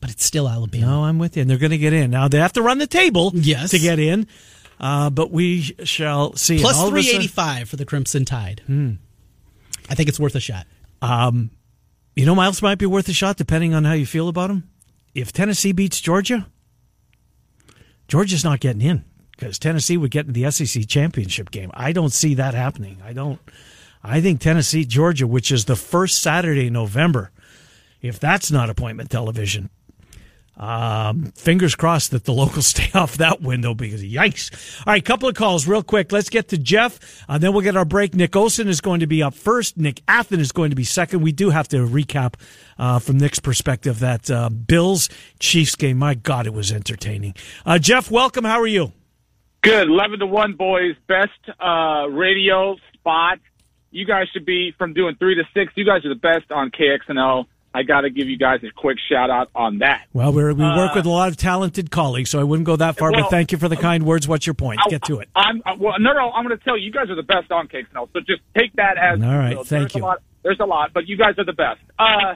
[0.00, 0.86] but it's still Alabama.
[0.86, 1.42] No, I'm with you.
[1.42, 2.26] And they're going to get in now.
[2.28, 3.72] They have to run the table, Yes.
[3.72, 4.26] to get in.
[4.82, 6.58] Uh, but we shall see.
[6.58, 8.62] Plus And all of a sudden- 385 for the Crimson Tide.
[8.66, 8.94] Hmm.
[9.88, 10.66] I think it's worth a shot.
[12.14, 14.68] You know, Miles might be worth a shot depending on how you feel about him.
[15.14, 16.46] If Tennessee beats Georgia,
[18.08, 21.70] Georgia's not getting in because Tennessee would get in the SEC championship game.
[21.74, 22.98] I don't see that happening.
[23.04, 23.40] I don't.
[24.04, 27.30] I think Tennessee, Georgia, which is the first Saturday in November,
[28.00, 29.70] if that's not appointment television,
[30.56, 34.80] um, fingers crossed that the locals stay off that window because yikes.
[34.86, 36.12] All right, couple of calls real quick.
[36.12, 37.24] Let's get to Jeff.
[37.28, 38.14] Uh, then we'll get our break.
[38.14, 39.76] Nick Osen is going to be up first.
[39.76, 41.22] Nick Athan is going to be second.
[41.22, 42.34] We do have to recap
[42.78, 45.98] uh, from Nick's perspective that uh, Bills Chiefs game.
[45.98, 47.34] My God, it was entertaining.
[47.64, 48.44] Uh, Jeff, welcome.
[48.44, 48.92] How are you?
[49.62, 49.88] Good.
[49.88, 50.96] 11 to 1, boys.
[51.06, 53.38] Best uh, radio spot.
[53.90, 55.72] You guys should be from doing 3 to 6.
[55.76, 57.46] You guys are the best on KXNO.
[57.74, 60.06] I got to give you guys a quick shout out on that.
[60.12, 62.76] Well, we're, we work uh, with a lot of talented colleagues, so I wouldn't go
[62.76, 63.10] that far.
[63.12, 64.28] Well, but thank you for the kind words.
[64.28, 64.80] What's your point?
[64.90, 65.28] Get to it.
[65.34, 65.94] I'm uh, well.
[65.98, 66.30] No, no.
[66.32, 68.42] I'm going to tell you, you guys are the best on Cakes Now, So just
[68.56, 69.50] take that as all right.
[69.50, 70.02] You know, thank you.
[70.02, 71.80] A lot, there's a lot, but you guys are the best.
[71.98, 72.34] Uh,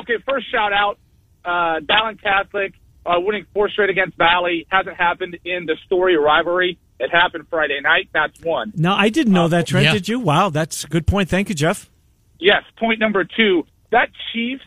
[0.00, 0.98] okay, first shout out,
[1.44, 2.74] uh, Dowling Catholic
[3.06, 6.78] uh, winning four straight against Valley hasn't happened in the story rivalry.
[7.00, 8.08] It happened Friday night.
[8.12, 8.72] That's one.
[8.76, 9.84] No, I didn't know uh, that, Trent.
[9.86, 9.92] Yeah.
[9.92, 10.20] Did you?
[10.20, 11.28] Wow, that's a good point.
[11.28, 11.90] Thank you, Jeff.
[12.38, 12.62] Yes.
[12.78, 13.64] Point number two.
[13.90, 14.64] That Chiefs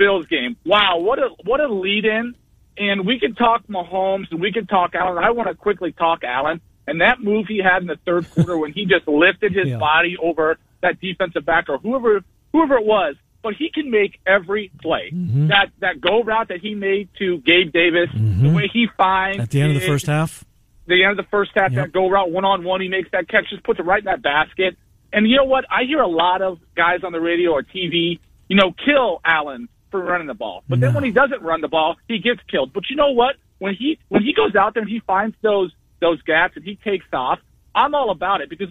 [0.00, 0.56] Bills game.
[0.64, 2.34] Wow, what a what a lead in.
[2.78, 5.22] And we can talk Mahomes and we can talk Allen.
[5.22, 8.58] I want to quickly talk Allen and that move he had in the third quarter
[8.58, 9.78] when he just lifted his yeah.
[9.78, 12.20] body over that defensive back or whoever
[12.52, 13.14] whoever it was.
[13.42, 15.10] But he can make every play.
[15.14, 15.48] Mm-hmm.
[15.48, 18.42] That that go route that he made to Gabe Davis, mm-hmm.
[18.42, 20.44] the way he finds at the end of the first half.
[20.86, 21.86] The end of the first half, yep.
[21.86, 24.06] that go route one on one, he makes that catch, just puts it right in
[24.06, 24.76] that basket.
[25.12, 25.64] And you know what?
[25.70, 29.68] I hear a lot of guys on the radio or TV, you know, kill Allen
[29.90, 30.62] for running the ball.
[30.68, 30.86] But no.
[30.86, 32.72] then when he doesn't run the ball, he gets killed.
[32.72, 33.36] But you know what?
[33.58, 36.76] When he when he goes out there and he finds those those gaps and he
[36.76, 37.38] takes off,
[37.74, 38.68] I'm all about it because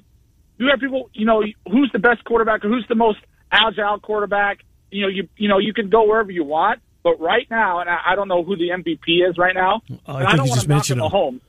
[0.58, 3.20] you have people, you know, who's the best quarterback or who's the most
[3.52, 4.60] agile quarterback.
[4.92, 6.80] You know, you you know you can go wherever you want.
[7.02, 9.82] But right now, and I, I don't know who the MVP is right now.
[10.06, 11.42] Uh, I, I don't want to knock on Mahomes.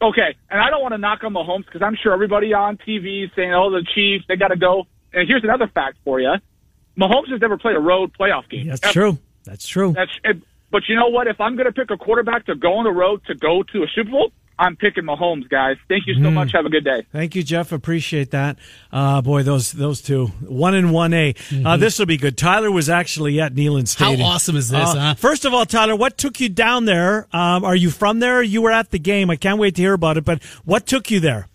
[0.00, 3.24] Okay, and I don't want to knock on Mahomes because I'm sure everybody on TV
[3.24, 6.34] is saying, "Oh, the Chiefs, they got to go." And here's another fact for you:
[6.98, 8.66] Mahomes has never played a road playoff game.
[8.66, 8.92] That's ever.
[8.92, 9.18] true.
[9.44, 9.92] That's true.
[9.92, 10.10] That's
[10.70, 11.26] but you know what?
[11.26, 13.82] If I'm going to pick a quarterback to go on the road to go to
[13.82, 15.76] a Super Bowl, I'm picking Mahomes, guys.
[15.88, 16.34] Thank you so mm.
[16.34, 16.52] much.
[16.52, 17.06] Have a good day.
[17.12, 17.70] Thank you, Jeff.
[17.70, 18.58] Appreciate that.
[18.92, 21.30] Uh, boy, those those two, one and one A.
[21.30, 21.66] Uh, mm-hmm.
[21.66, 22.36] Uh, this will be good.
[22.36, 24.20] Tyler was actually at Neyland Stadium.
[24.20, 24.88] How awesome is this?
[24.88, 25.14] Uh, huh?
[25.14, 27.28] First of all, Tyler, what took you down there?
[27.32, 28.42] Um, are you from there?
[28.42, 29.30] You were at the game.
[29.30, 30.24] I can't wait to hear about it.
[30.24, 31.48] But what took you there?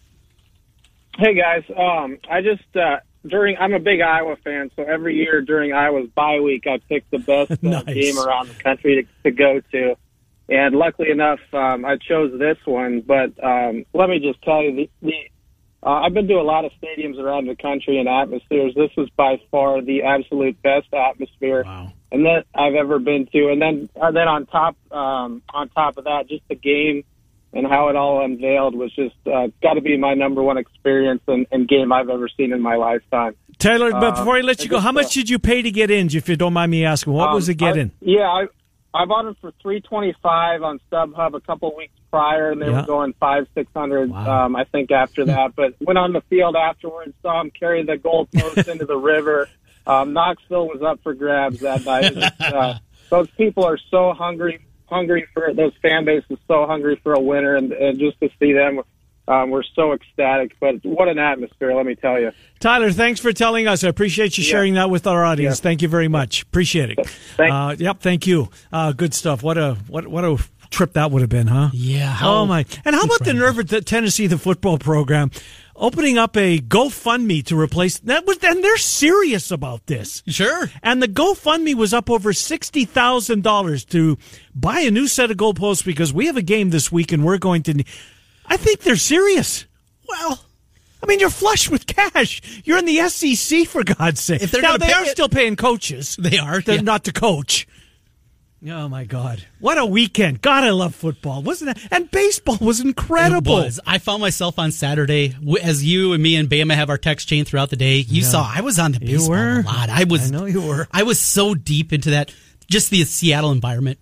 [1.18, 5.42] Hey guys, um, I just uh, during I'm a big Iowa fan, so every year
[5.42, 7.86] during Iowa's bye week, I pick the best uh, nice.
[7.86, 9.96] game around the country to, to go to.
[10.50, 13.02] And luckily enough, um, I chose this one.
[13.02, 15.14] But um, let me just tell you, the, the
[15.86, 18.74] uh, I've been to a lot of stadiums around the country and atmospheres.
[18.76, 21.92] This was by far the absolute best atmosphere wow.
[22.12, 23.50] and that I've ever been to.
[23.50, 27.04] And then, uh, then on top, um, on top of that, just the game
[27.54, 31.22] and how it all unveiled was just uh, got to be my number one experience
[31.28, 33.36] and, and, game I've ever seen in my lifetime.
[33.60, 35.72] Taylor, but uh, before I let you go, how much uh, did you pay to
[35.72, 36.08] get in?
[36.14, 37.92] If you don't mind me asking, what um, was the get in?
[38.02, 38.48] Yeah, I,
[38.94, 42.68] I bought it for three twenty five on StubHub a couple weeks prior, and they
[42.68, 42.82] yeah.
[42.82, 44.10] were going five six hundred.
[44.10, 44.46] Wow.
[44.46, 47.98] Um, I think after that, but went on the field afterwards, saw him carry the
[47.98, 49.48] goalpost into the river.
[49.86, 52.16] Um, Knoxville was up for grabs that night.
[52.40, 54.60] uh, those people are so hungry
[54.94, 58.54] hungry for those fan bases so hungry for a winner, and, and just to see
[58.54, 58.82] them,
[59.28, 60.56] um, we're so ecstatic.
[60.60, 62.32] But what an atmosphere, let me tell you.
[62.60, 63.84] Tyler, thanks for telling us.
[63.84, 64.82] I appreciate you sharing yeah.
[64.82, 65.60] that with our audience.
[65.60, 65.64] Yeah.
[65.64, 66.44] Thank you very much.
[66.44, 67.00] Appreciate it.
[67.40, 68.50] Uh, yep, thank you.
[68.72, 69.44] Uh, good stuff.
[69.44, 70.38] What a what what a
[70.70, 71.70] trip that would have been, huh?
[71.72, 72.18] Yeah.
[72.22, 72.66] oh my!
[72.84, 75.32] And how about the nerve of the Tennessee the football program
[75.76, 80.24] opening up a GoFundMe to replace that was and they're serious about this.
[80.28, 80.70] Sure.
[80.82, 84.18] And the GoFundMe was up over sixty thousand dollars to
[84.56, 87.38] buy a new set of goalposts because we have a game this week and we're
[87.38, 87.84] going to.
[88.46, 89.66] I think they're serious.
[90.08, 90.46] Well.
[91.02, 92.42] I mean, you're flush with cash.
[92.64, 94.42] You're in the SEC for God's sake.
[94.42, 96.16] If they're now they are it, still paying coaches.
[96.18, 96.62] They are.
[96.62, 96.82] They're yeah.
[96.82, 97.68] not to coach.
[98.70, 99.46] Oh my God!
[99.60, 100.42] What a weekend!
[100.42, 101.86] God, I love football, wasn't that?
[101.92, 103.60] And baseball was incredible.
[103.60, 103.80] It was.
[103.86, 107.44] I found myself on Saturday as you and me and Bama have our text chain
[107.44, 107.98] throughout the day.
[107.98, 108.28] You yeah.
[108.28, 109.90] saw I was on the baseball a lot.
[109.90, 110.32] I was.
[110.32, 110.88] I know you were.
[110.92, 112.34] I was so deep into that,
[112.70, 114.00] just the Seattle environment,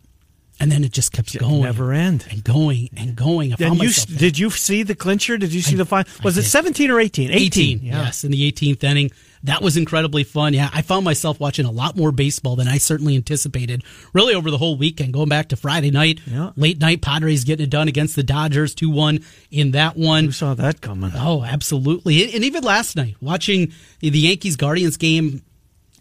[0.59, 3.53] and then it just kept going, never end, and going and going.
[3.53, 5.39] I found you, did you see the clincher?
[5.39, 6.11] Did you see I, the final?
[6.23, 7.31] Was it seventeen or eighteen?
[7.31, 7.77] Eighteen.
[7.77, 8.03] 18 yeah.
[8.03, 9.09] Yes, in the eighteenth inning
[9.43, 10.53] that was incredibly fun.
[10.53, 13.83] Yeah, I found myself watching a lot more baseball than I certainly anticipated.
[14.13, 16.51] Really over the whole weekend, going back to Friday night, yeah.
[16.55, 20.25] late night Padres getting it done against the Dodgers, two one in that one.
[20.25, 21.11] Who saw that coming?
[21.15, 22.33] Oh, absolutely.
[22.33, 25.41] And even last night, watching the Yankees Guardians game,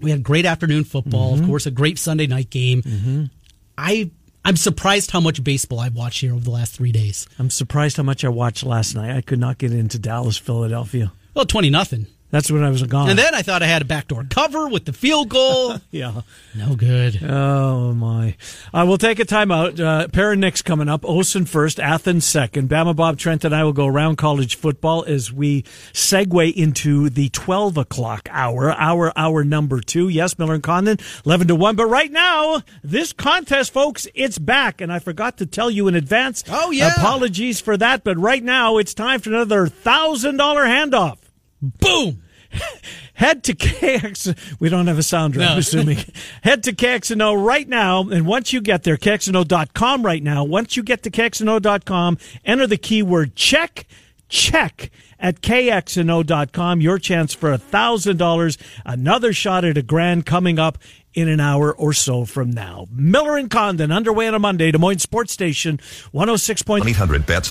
[0.01, 1.33] we had great afternoon football.
[1.33, 1.43] Mm-hmm.
[1.43, 2.83] Of course, a great Sunday night game.
[2.83, 3.25] Mm-hmm.
[3.79, 4.11] I
[4.45, 7.27] I'm surprised how much baseball I've watched here over the last three days.
[7.39, 9.15] I'm surprised how much I watched last night.
[9.15, 11.13] I could not get into Dallas, Philadelphia.
[11.35, 12.07] Well, 20 nothing.
[12.31, 13.11] That's when I was gone.
[13.11, 15.77] And then I thought I had a backdoor cover with the field goal.
[15.91, 16.23] yeah.
[16.55, 17.21] No good.
[17.25, 18.37] Oh, my.
[18.73, 19.81] Uh, we'll take a timeout.
[19.81, 21.03] Uh, pair of Knicks coming up.
[21.03, 22.69] Osen first, Athens second.
[22.69, 25.63] Bama Bob Trent and I will go around college football as we
[25.93, 30.09] segue into the 12 o'clock hour, hour, hour number two.
[30.09, 31.75] Yes, Miller and Condon, 11 to 1.
[31.75, 34.81] But right now, this contest, folks, it's back.
[34.81, 36.45] And I forgot to tell you in advance.
[36.49, 36.93] Oh, yeah.
[36.97, 38.05] Apologies for that.
[38.05, 41.17] But right now, it's time for another $1,000 handoff.
[41.61, 42.23] Boom.
[43.15, 44.59] Head to KX.
[44.59, 45.49] We don't have a sounder, no.
[45.49, 45.99] I'm assuming.
[46.43, 48.09] Head to KXNO right now.
[48.09, 50.45] And once you get there, KXNO.com right now.
[50.45, 53.87] Once you get to KXNO.com, enter the keyword check,
[54.29, 56.81] check at KXNO.com.
[56.81, 58.57] Your chance for a $1,000.
[58.87, 60.79] Another shot at a grand coming up
[61.13, 62.87] in an hour or so from now.
[62.91, 65.79] Miller and Condon underway on a Monday, Des Moines Sports Station,
[66.15, 66.87] 106.8.
[66.89, 67.51] 800 bets.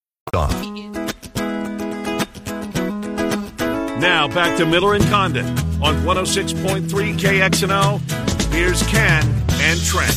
[4.01, 5.45] Now back to Miller and Condon
[5.83, 7.99] on 106.3 KXNO.
[8.53, 10.15] Here's Ken and Trent.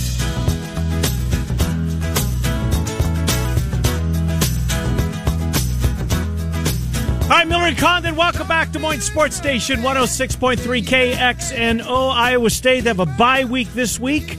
[7.27, 8.14] Hi, Miller and Condon.
[8.14, 12.12] Welcome back to Moines Sports Station 106.3 KXNO.
[12.12, 14.38] Iowa State they have a bye week this week.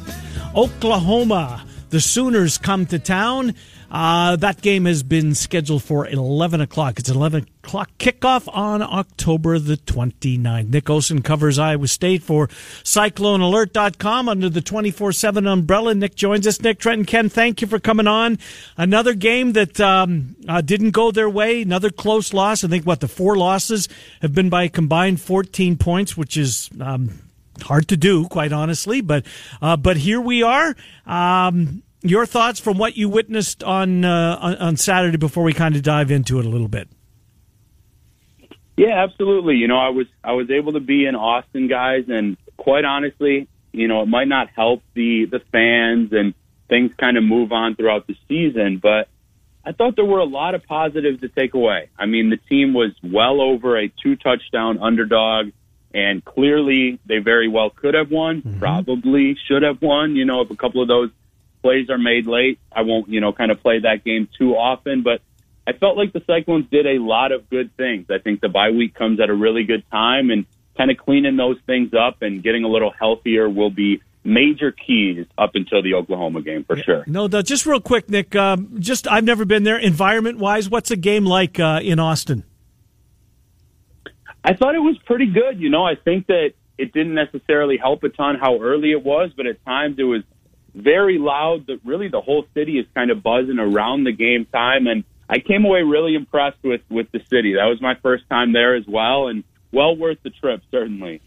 [0.56, 1.65] Oklahoma.
[1.89, 3.56] The Sooners come to town.
[3.95, 6.99] Uh, that game has been scheduled for 11 o'clock.
[6.99, 10.67] It's 11 o'clock kickoff on October the 29th.
[10.67, 15.95] Nick Osen covers Iowa State for CycloneAlert.com under the 24 7 umbrella.
[15.95, 16.60] Nick joins us.
[16.60, 18.38] Nick, Trenton, Ken, thank you for coming on.
[18.75, 21.62] Another game that um, uh, didn't go their way.
[21.62, 22.65] Another close loss.
[22.65, 23.88] I think, what, the four losses
[24.21, 26.69] have been by a combined 14 points, which is.
[26.81, 27.21] Um,
[27.62, 29.25] hard to do, quite honestly, but
[29.62, 30.75] uh, but here we are.
[31.05, 35.75] Um, your thoughts from what you witnessed on uh, on, on Saturday before we kind
[35.75, 36.87] of dive into it a little bit.
[38.77, 39.55] Yeah, absolutely.
[39.55, 43.47] You know, I was I was able to be in Austin, guys, and quite honestly,
[43.71, 46.33] you know, it might not help the the fans and
[46.67, 49.07] things kind of move on throughout the season, but
[49.63, 51.89] I thought there were a lot of positives to take away.
[51.97, 55.51] I mean, the team was well over a two touchdown underdog,
[55.93, 58.59] and clearly they very well could have won, mm-hmm.
[58.59, 60.15] probably should have won.
[60.15, 61.09] You know, if a couple of those
[61.65, 62.60] plays are made late.
[62.71, 65.21] I won't, you know, kind of play that game too often, but
[65.65, 68.06] I felt like the Cyclones did a lot of good things.
[68.12, 70.45] I think the bye week comes at a really good time and
[70.78, 75.25] kind of cleaning those things up and getting a little healthier will be major keys
[75.39, 77.04] up until the Oklahoma game for sure.
[77.08, 78.36] No, no just real quick, Nick.
[78.36, 79.80] Um, just I've never been there.
[79.80, 82.43] Environment wise, what's a game like uh, in Austin?
[84.43, 85.60] I thought it was pretty good.
[85.60, 89.32] You know, I think that it didn't necessarily help a ton how early it was,
[89.36, 90.21] but at times it was
[90.75, 91.67] very loud.
[91.67, 95.39] That really the whole city is kind of buzzing around the game time, and I
[95.39, 97.55] came away really impressed with with the city.
[97.55, 101.21] That was my first time there as well, and well worth the trip certainly.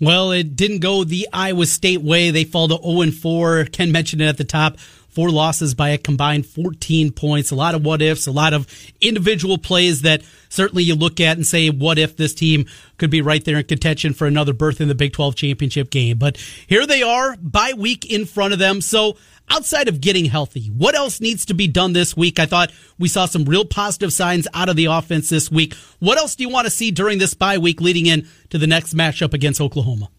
[0.00, 2.30] Well, it didn't go the Iowa State way.
[2.30, 3.64] They fall to 0 and 4.
[3.66, 4.76] Ken mentioned it at the top.
[5.16, 7.50] Four losses by a combined 14 points.
[7.50, 8.66] A lot of what ifs, a lot of
[9.00, 12.66] individual plays that certainly you look at and say, what if this team
[12.98, 16.18] could be right there in contention for another berth in the Big 12 championship game?
[16.18, 18.82] But here they are, bye week in front of them.
[18.82, 19.16] So
[19.48, 22.38] outside of getting healthy, what else needs to be done this week?
[22.38, 25.72] I thought we saw some real positive signs out of the offense this week.
[25.98, 28.66] What else do you want to see during this bye week leading in to the
[28.66, 30.10] next matchup against Oklahoma?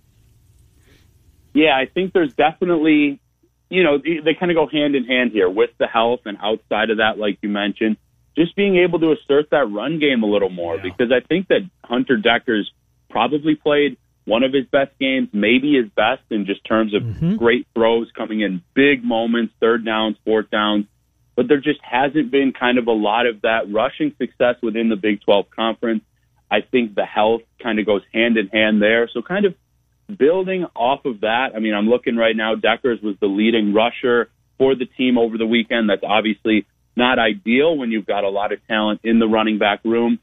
[1.53, 3.19] Yeah, I think there's definitely
[3.69, 6.37] you know, they they kind of go hand in hand here with the health and
[6.41, 7.97] outside of that, like you mentioned,
[8.37, 10.83] just being able to assert that run game a little more yeah.
[10.83, 12.65] because I think that Hunter Dekkers
[13.09, 17.35] probably played one of his best games, maybe his best in just terms of mm-hmm.
[17.37, 20.85] great throws coming in big moments, third downs, fourth downs.
[21.35, 24.95] But there just hasn't been kind of a lot of that rushing success within the
[24.95, 26.03] Big 12 conference.
[26.49, 29.07] I think the health kind of goes hand in hand there.
[29.13, 29.55] So kind of
[30.15, 32.55] building off of that, I mean, I'm looking right now.
[32.55, 35.89] Dekkers was the leading rusher for the team over the weekend.
[35.89, 36.65] That's obviously
[36.95, 40.19] not ideal when you've got a lot of talent in the running back room.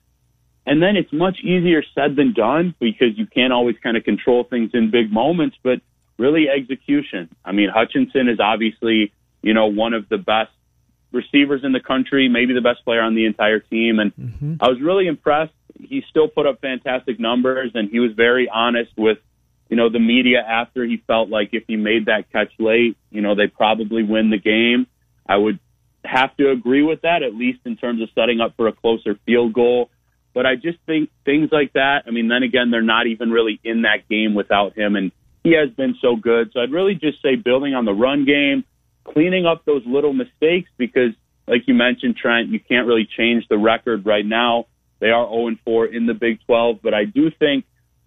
[0.66, 4.44] And then it's much easier said than done because you can't always kind of control
[4.44, 5.80] things in big moments, but
[6.18, 7.28] really execution.
[7.44, 9.12] I mean, Hutchinson is obviously
[9.44, 10.50] you know, one of the best
[11.12, 14.00] receivers in the country, maybe the best player on the entire team.
[14.00, 14.54] And Mm-hmm.
[14.58, 15.52] I was really impressed.
[15.78, 19.18] He still put up fantastic numbers, and he was very honest with,
[19.68, 23.22] you know, the media after he felt like if he made that catch late, you
[23.22, 24.86] know, they probably win the game.
[25.26, 25.58] I would
[26.04, 29.18] have to agree with that, at least in terms of setting up for a closer
[29.26, 29.90] field goal.
[30.34, 33.60] But I just think things like that, I mean, then again, they're not even really
[33.64, 35.12] in that game without him, and
[35.44, 36.50] he has been so good.
[36.52, 38.64] So I'd really just say building on the run game,
[39.04, 41.12] cleaning up those little mistakes because,
[41.46, 44.66] like you mentioned, Trent, you can't really change the record right now.
[44.98, 47.64] They are 0 4 in the Big 12, but I do think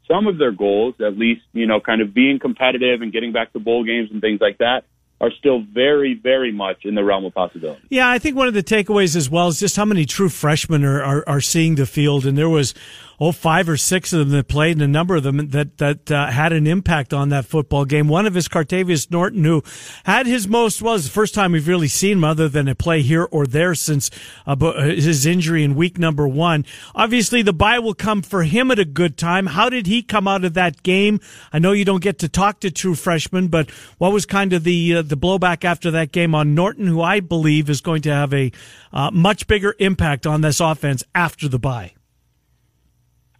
[0.07, 3.53] some of their goals, at least, you know, kind of being competitive and getting back
[3.53, 4.85] to bowl games and things like that,
[5.19, 7.81] are still very, very much in the realm of possibility.
[7.89, 10.85] Yeah, I think one of the takeaways as well is just how many true freshmen
[10.85, 12.25] are, are, are seeing the field.
[12.25, 12.75] And there was,
[13.19, 16.11] oh, five or six of them that played, and a number of them that, that
[16.11, 18.07] uh, had an impact on that football game.
[18.07, 19.63] One of his, Cartevious Norton, who
[20.05, 23.01] had his most, well, the first time we've really seen him other than a play
[23.01, 24.09] here or there since
[24.45, 26.65] uh, his injury in week number one.
[26.93, 29.47] Obviously, the bye will come for him at a good time.
[29.47, 31.19] How did he come out of that game?
[31.51, 34.63] I know you don't get to talk to true freshmen, but what was kind of
[34.63, 38.13] the, uh, the blowback after that game on Norton, who I believe is going to
[38.13, 38.51] have a
[38.93, 41.96] uh, much bigger impact on this offense after the bye.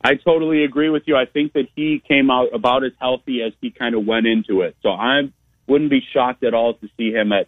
[0.04, 1.16] I totally agree with you.
[1.16, 4.62] I think that he came out about as healthy as he kind of went into
[4.62, 4.76] it.
[4.84, 5.22] So I
[5.68, 7.48] wouldn't be shocked at all to see him at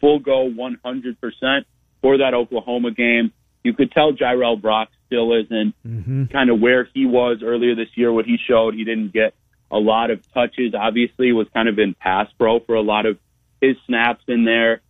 [0.00, 1.64] full go 100%
[2.00, 3.32] for that Oklahoma game.
[3.62, 6.24] You could tell Jirehl Brock still isn't mm-hmm.
[6.26, 8.12] kind of where he was earlier this year.
[8.12, 9.34] What he showed, he didn't get
[9.70, 10.74] a lot of touches.
[10.74, 13.18] Obviously, was kind of in pass pro for a lot of
[13.60, 14.80] his snaps in there.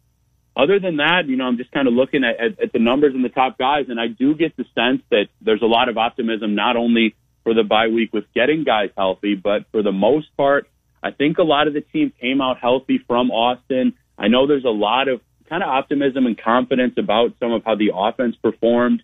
[0.61, 3.15] Other than that, you know, I'm just kind of looking at, at, at the numbers
[3.15, 5.97] and the top guys, and I do get the sense that there's a lot of
[5.97, 10.27] optimism not only for the bye week with getting guys healthy, but for the most
[10.37, 10.69] part,
[11.03, 13.95] I think a lot of the team came out healthy from Austin.
[14.19, 17.77] I know there's a lot of kind of optimism and confidence about some of how
[17.77, 19.03] the offense performed.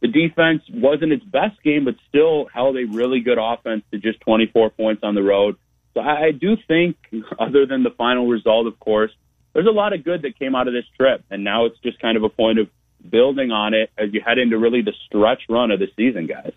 [0.00, 4.20] The defense wasn't its best game, but still held a really good offense to just
[4.22, 5.56] 24 points on the road.
[5.94, 6.96] So I, I do think,
[7.38, 9.12] other than the final result, of course,
[9.52, 11.24] there's a lot of good that came out of this trip.
[11.30, 12.68] And now it's just kind of a point of
[13.08, 16.52] building on it as you head into really the stretch run of the season, guys.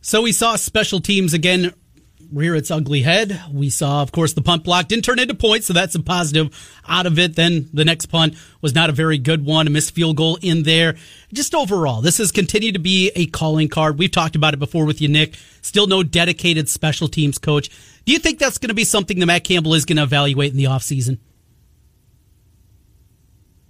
[0.00, 1.72] So we saw special teams again
[2.32, 3.40] rear its ugly head.
[3.52, 6.78] We saw, of course, the punt block didn't turn into points, so that's a positive
[6.86, 7.36] out of it.
[7.36, 10.62] Then the next punt was not a very good one, a missed field goal in
[10.62, 10.96] there.
[11.32, 13.98] Just overall, this has continued to be a calling card.
[13.98, 15.36] We've talked about it before with you, Nick.
[15.62, 17.70] Still no dedicated special teams coach.
[18.04, 20.50] Do you think that's going to be something that Matt Campbell is going to evaluate
[20.50, 21.18] in the offseason?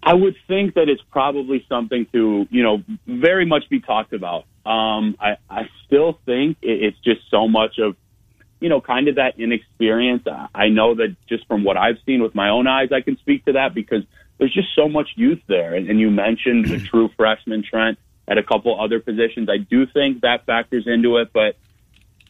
[0.08, 4.46] I would think that it's probably something to, you know, very much be talked about.
[4.64, 7.94] Um, I, I still think it, it's just so much of,
[8.58, 10.26] you know, kind of that inexperience.
[10.54, 13.44] I know that just from what I've seen with my own eyes, I can speak
[13.44, 14.02] to that because
[14.38, 15.74] there's just so much youth there.
[15.74, 19.50] And, and you mentioned the true freshman Trent at a couple other positions.
[19.50, 21.56] I do think that factors into it, but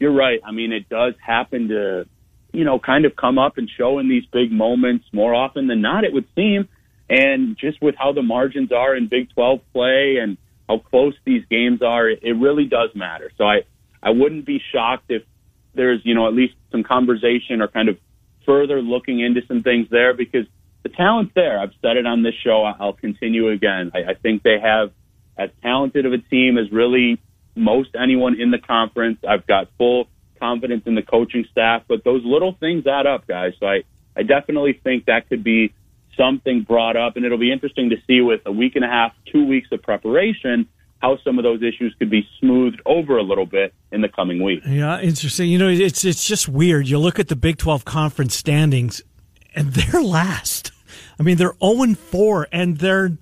[0.00, 0.40] you're right.
[0.44, 2.08] I mean, it does happen to,
[2.52, 5.80] you know, kind of come up and show in these big moments more often than
[5.80, 6.68] not, it would seem.
[7.08, 10.36] And just with how the margins are in Big 12 play and
[10.68, 13.30] how close these games are, it really does matter.
[13.38, 13.62] So I,
[14.02, 15.22] I wouldn't be shocked if
[15.74, 17.98] there's, you know, at least some conversation or kind of
[18.44, 20.46] further looking into some things there because
[20.82, 21.58] the talent's there.
[21.58, 22.62] I've said it on this show.
[22.64, 23.92] I'll continue again.
[23.94, 24.92] I, I think they have
[25.36, 27.18] as talented of a team as really
[27.54, 29.18] most anyone in the conference.
[29.26, 33.54] I've got full confidence in the coaching staff, but those little things add up, guys.
[33.58, 33.82] So I,
[34.16, 35.72] I definitely think that could be
[36.16, 39.12] something brought up, and it'll be interesting to see with a week and a half,
[39.32, 40.68] two weeks of preparation,
[41.00, 44.42] how some of those issues could be smoothed over a little bit in the coming
[44.42, 44.60] week.
[44.66, 45.48] Yeah, interesting.
[45.48, 46.88] You know, it's it's just weird.
[46.88, 49.02] You look at the Big 12 conference standings,
[49.54, 50.72] and they're last.
[51.18, 53.16] I mean, they're 0 4, and they're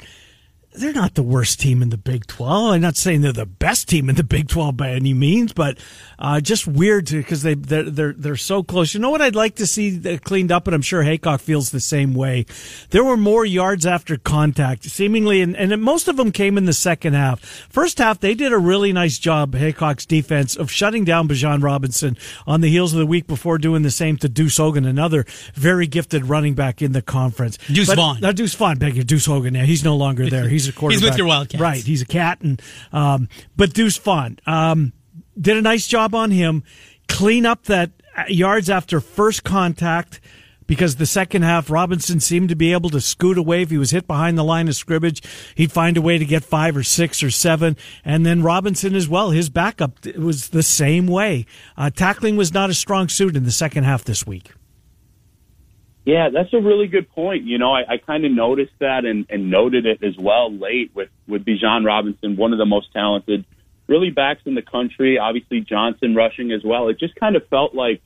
[0.76, 2.74] they're not the worst team in the Big 12.
[2.74, 5.78] I'm not saying they're the best team in the Big 12 by any means, but
[6.18, 8.94] uh, just weird to, because they they're, they're they're so close.
[8.94, 11.80] You know what I'd like to see cleaned up, and I'm sure Heacock feels the
[11.80, 12.46] same way.
[12.90, 16.72] There were more yards after contact, seemingly, and, and most of them came in the
[16.72, 17.40] second half.
[17.40, 22.16] First half, they did a really nice job, Heacock's defense, of shutting down Bijan Robinson
[22.46, 25.24] on the heels of the week before doing the same to Deuce Hogan, another
[25.54, 27.58] very gifted running back in the conference.
[27.66, 28.24] Deuce but, Vaughn.
[28.24, 29.54] Uh, Deuce Vaughn, beg you, Deuce Hogan.
[29.54, 30.48] Now he's no longer there.
[30.56, 31.02] He's a quarterback.
[31.02, 31.60] He's with your Wildcats.
[31.60, 31.82] Right.
[31.82, 32.40] He's a cat.
[32.40, 32.60] And,
[32.92, 34.92] um, but Deuce Vaughn, um,
[35.38, 36.62] did a nice job on him.
[37.08, 37.90] Clean up that
[38.28, 40.20] yards after first contact
[40.66, 43.62] because the second half, Robinson seemed to be able to scoot away.
[43.62, 45.22] If he was hit behind the line of scrimmage,
[45.54, 47.76] he'd find a way to get five or six or seven.
[48.04, 51.46] And then Robinson as well, his backup was the same way.
[51.76, 54.52] Uh, tackling was not a strong suit in the second half this week.
[56.06, 57.44] Yeah, that's a really good point.
[57.44, 60.92] You know, I, I kind of noticed that and, and noted it as well late
[60.94, 63.44] with with Bijan Robinson, one of the most talented,
[63.88, 65.18] really backs in the country.
[65.18, 66.88] Obviously Johnson rushing as well.
[66.88, 68.00] It just kind of felt like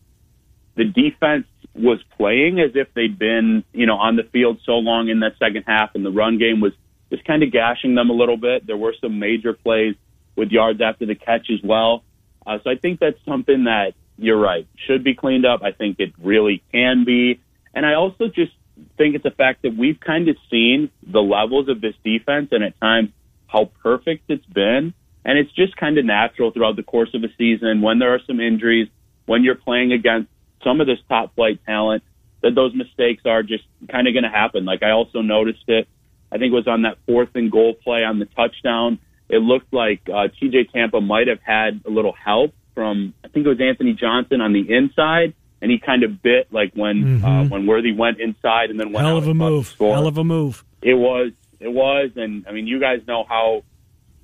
[0.76, 1.44] the defense
[1.74, 5.32] was playing as if they'd been, you know, on the field so long in that
[5.38, 6.72] second half, and the run game was
[7.10, 8.66] just kind of gashing them a little bit.
[8.66, 9.94] There were some major plays
[10.36, 12.02] with yards after the catch as well.
[12.46, 15.60] Uh, so I think that's something that you're right should be cleaned up.
[15.62, 17.40] I think it really can be,
[17.74, 18.52] and I also just
[18.96, 22.64] think it's a fact that we've kind of seen the levels of this defense and
[22.64, 23.10] at times
[23.46, 24.94] how perfect it's been.
[25.24, 28.20] And it's just kind of natural throughout the course of a season when there are
[28.26, 28.88] some injuries,
[29.26, 30.30] when you're playing against
[30.64, 32.02] some of this top flight talent,
[32.42, 34.64] that those mistakes are just kind of going to happen.
[34.64, 35.88] Like I also noticed it.
[36.32, 38.98] I think it was on that fourth and goal play on the touchdown.
[39.28, 43.44] It looked like uh, TJ Tampa might have had a little help from I think
[43.44, 47.24] it was Anthony Johnson on the inside, and he kind of bit like when mm-hmm.
[47.24, 50.24] uh, when Worthy went inside and then went hell of a move, hell of a
[50.24, 50.64] move.
[50.82, 53.62] It was, it was, and I mean you guys know how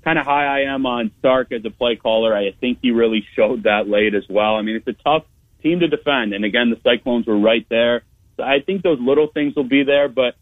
[0.05, 2.35] kind of high I am on Sark as a play caller.
[2.35, 4.57] I think he really showed that late as well.
[4.57, 5.25] I mean it's a tough
[5.63, 8.03] team to defend, and again the Cyclones were right there.
[8.37, 10.35] So I think those little things will be there, but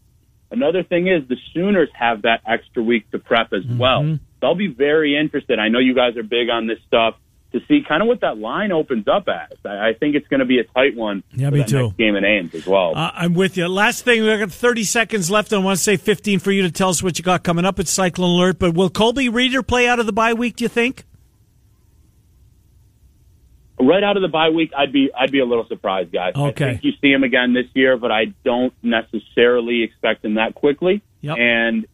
[0.51, 3.77] another thing is the Sooners have that extra week to prep as mm-hmm.
[3.77, 4.19] well.
[4.41, 5.59] So I'll be very interested.
[5.59, 7.15] I know you guys are big on this stuff
[7.55, 9.57] to see kind of what that line opens up as.
[9.63, 11.23] I, I think it's going to be a tight one.
[11.33, 11.93] Yeah, me too.
[11.97, 12.93] game in Ames as well.
[12.95, 13.67] Uh, I'm with you.
[13.67, 15.53] Last thing, we've got 30 seconds left.
[15.53, 17.79] I want to say 15 for you to tell us what you got coming up
[17.79, 18.59] at Cyclone Alert.
[18.59, 20.57] But will Colby Reeder play out of the bye week?
[20.57, 21.05] Do you think?
[23.79, 26.33] Right out of the bye week, I'd be I'd be a little surprised, guys.
[26.35, 26.65] Okay.
[26.65, 30.55] I think you see him again this year, but I don't necessarily expect him that
[30.55, 31.01] quickly.
[31.21, 31.37] Yep.
[31.37, 31.85] And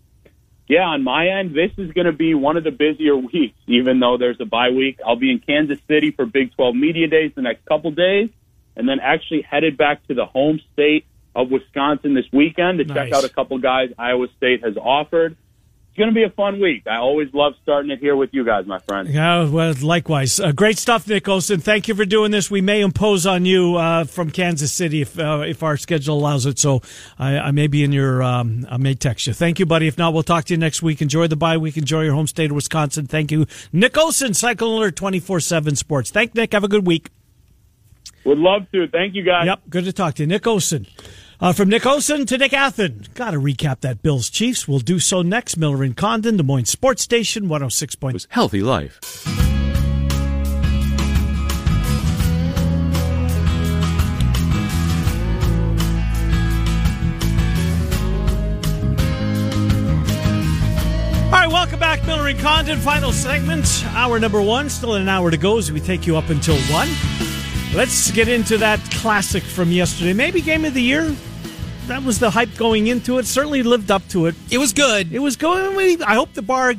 [0.67, 3.99] yeah, on my end, this is going to be one of the busier weeks, even
[3.99, 4.99] though there's a bye week.
[5.05, 8.29] I'll be in Kansas City for Big 12 Media Days the next couple days,
[8.75, 11.05] and then actually headed back to the home state
[11.35, 12.95] of Wisconsin this weekend to nice.
[12.95, 15.35] check out a couple guys Iowa State has offered
[15.91, 16.87] it's going to be a fun week.
[16.87, 19.09] I always love starting it here with you guys, my friend.
[19.09, 20.39] Yeah, well, likewise.
[20.39, 21.59] Uh, great stuff, Nick Olson.
[21.59, 22.49] Thank you for doing this.
[22.49, 26.45] We may impose on you uh, from Kansas City if uh, if our schedule allows
[26.45, 26.59] it.
[26.59, 26.81] So
[27.19, 29.33] I, I may be in your, um, I may text you.
[29.33, 29.87] Thank you, buddy.
[29.87, 31.01] If not, we'll talk to you next week.
[31.01, 31.75] Enjoy the bye week.
[31.75, 33.07] Enjoy your home state of Wisconsin.
[33.07, 36.09] Thank you, Nick Olson, Cyclone Alert 24 7 Sports.
[36.09, 36.53] Thank Nick.
[36.53, 37.09] Have a good week.
[38.23, 38.87] Would love to.
[38.87, 39.45] Thank you, guys.
[39.45, 39.63] Yep.
[39.69, 40.27] Good to talk to you.
[40.27, 40.87] Nick Olson.
[41.41, 43.11] Uh, from Nick Olson to Nick Athan.
[43.15, 44.67] Got to recap that Bills Chiefs.
[44.67, 45.57] We'll do so next.
[45.57, 47.95] Miller and Condon, Des Moines Sports Station, 106.
[47.95, 48.27] Point.
[48.29, 48.99] Healthy life.
[61.25, 62.77] All right, welcome back, Miller and Condon.
[62.77, 64.69] Final segment, hour number one.
[64.69, 66.89] Still an hour to go as we take you up until one.
[67.73, 70.13] Let's get into that classic from yesterday.
[70.13, 71.15] Maybe game of the year
[71.91, 73.25] that was the hype going into it.
[73.25, 74.35] Certainly lived up to it.
[74.49, 75.11] It was good.
[75.11, 76.01] It was going.
[76.01, 76.73] I hope the bar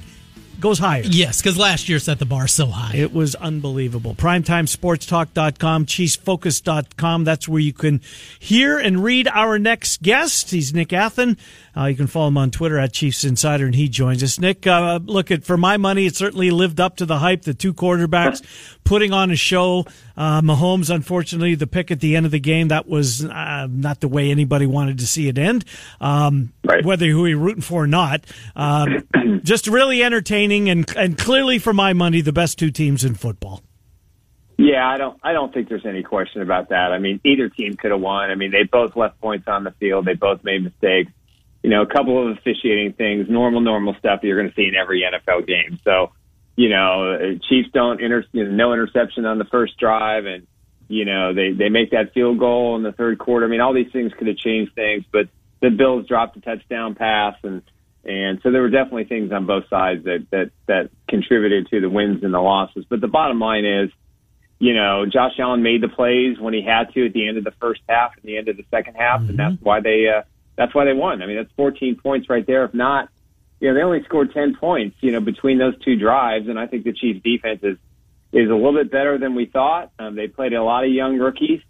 [0.59, 1.03] goes higher.
[1.05, 2.97] Yes, because last year set the bar so high.
[2.97, 4.15] It was unbelievable.
[4.15, 7.25] PrimetimeSportsTalk.com, ChiefsFocus.com.
[7.25, 8.01] That's where you can
[8.39, 10.51] hear and read our next guest.
[10.51, 11.37] He's Nick Athan.
[11.77, 14.39] Uh, you can follow him on Twitter at Chiefs Insider, and he joins us.
[14.39, 17.43] Nick, uh, look at for my money, it certainly lived up to the hype.
[17.43, 18.43] The two quarterbacks
[18.85, 19.87] putting on a show.
[20.15, 24.01] Uh, Mahomes, unfortunately, the pick at the end of the game that was uh, not
[24.01, 25.65] the way anybody wanted to see it end.
[26.01, 26.85] Um, right.
[26.85, 29.09] Whether who you're rooting for or not, um,
[29.43, 33.63] just really entertaining and and clearly for my money, the best two teams in football.
[34.59, 35.19] Yeah, I don't.
[35.23, 36.93] I don't think there's any question about that.
[36.93, 38.31] I mean, either team could have won.
[38.31, 40.05] I mean, they both left points on the field.
[40.05, 41.11] They both made mistakes
[41.63, 44.75] you know, a couple of officiating things, normal, normal stuff you're going to see in
[44.75, 45.79] every NFL game.
[45.85, 46.13] So,
[46.57, 50.47] you know, Chiefs don't inter, you know, no interception on the first drive, and
[50.89, 53.47] you know they they make that field goal in the third quarter.
[53.47, 55.29] I mean, all these things could have changed things, but
[55.61, 57.63] the Bills dropped a touchdown pass, and
[58.05, 61.89] and so there were definitely things on both sides that that that contributed to the
[61.89, 62.85] wins and the losses.
[62.89, 63.91] But the bottom line is,
[64.59, 67.45] you know, Josh Allen made the plays when he had to at the end of
[67.45, 69.31] the first half and the end of the second half, mm-hmm.
[69.31, 70.09] and that's why they.
[70.09, 70.23] Uh,
[70.57, 71.23] that's why they won.
[71.23, 72.65] I mean, that's 14 points right there.
[72.65, 73.09] If not,
[73.61, 76.49] you know, they only scored 10 points, you know, between those two drives.
[76.49, 77.79] And I think the Chiefs defense is,
[78.33, 79.93] is a little bit better than we thought.
[79.99, 81.61] Um, they played a lot of young rookies,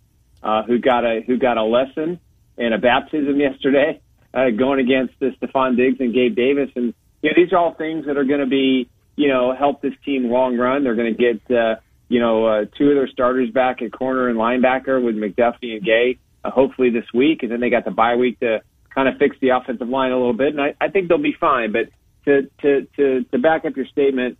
[0.42, 2.18] uh, who got a, who got a lesson
[2.56, 4.00] and a baptism yesterday,
[4.32, 6.70] uh, going against the Stefon Diggs and Gabe Davis.
[6.74, 9.82] And, you know, these are all things that are going to be, you know, help
[9.82, 10.84] this team long run.
[10.84, 11.76] They're going to get, uh,
[12.08, 15.84] you know, uh, two of their starters back at corner and linebacker with McDuffie and
[15.84, 17.42] Gay, uh, hopefully this week.
[17.42, 18.62] And then they got the bye week to,
[18.94, 21.36] kind of fix the offensive line a little bit, and I, I think they'll be
[21.38, 21.72] fine.
[21.72, 21.88] But
[22.24, 24.38] to, to to to back up your statement,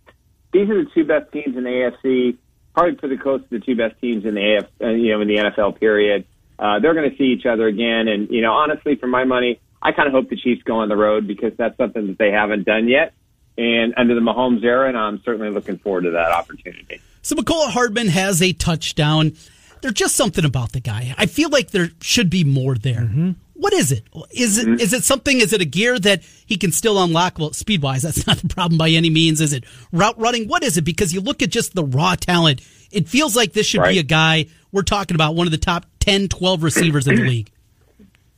[0.51, 2.37] these are the two best teams in the AFC,
[2.73, 5.27] probably pretty close to the two best teams in the AF, uh, you know, in
[5.27, 6.25] the NFL period.
[6.59, 8.07] uh, they're going to see each other again.
[8.07, 10.89] And you know, honestly, for my money, I kind of hope the Chiefs go on
[10.89, 13.13] the road because that's something that they haven't done yet.
[13.57, 17.01] And under the Mahomes era, and I'm certainly looking forward to that opportunity.
[17.21, 19.33] So Mecole Hardman has a touchdown.
[19.81, 21.13] There's just something about the guy.
[21.17, 23.01] I feel like there should be more there.
[23.01, 23.31] Mm-hmm.
[23.53, 24.03] What is it?
[24.31, 24.79] Is it mm-hmm.
[24.79, 25.39] is it something?
[25.39, 27.37] Is it a gear that he can still unlock?
[27.37, 29.41] Well, speed wise, that's not the problem by any means.
[29.41, 30.47] Is it route running?
[30.47, 30.83] What is it?
[30.83, 33.93] Because you look at just the raw talent, it feels like this should right.
[33.93, 37.21] be a guy we're talking about, one of the top 10, 12 receivers in the
[37.21, 37.51] league.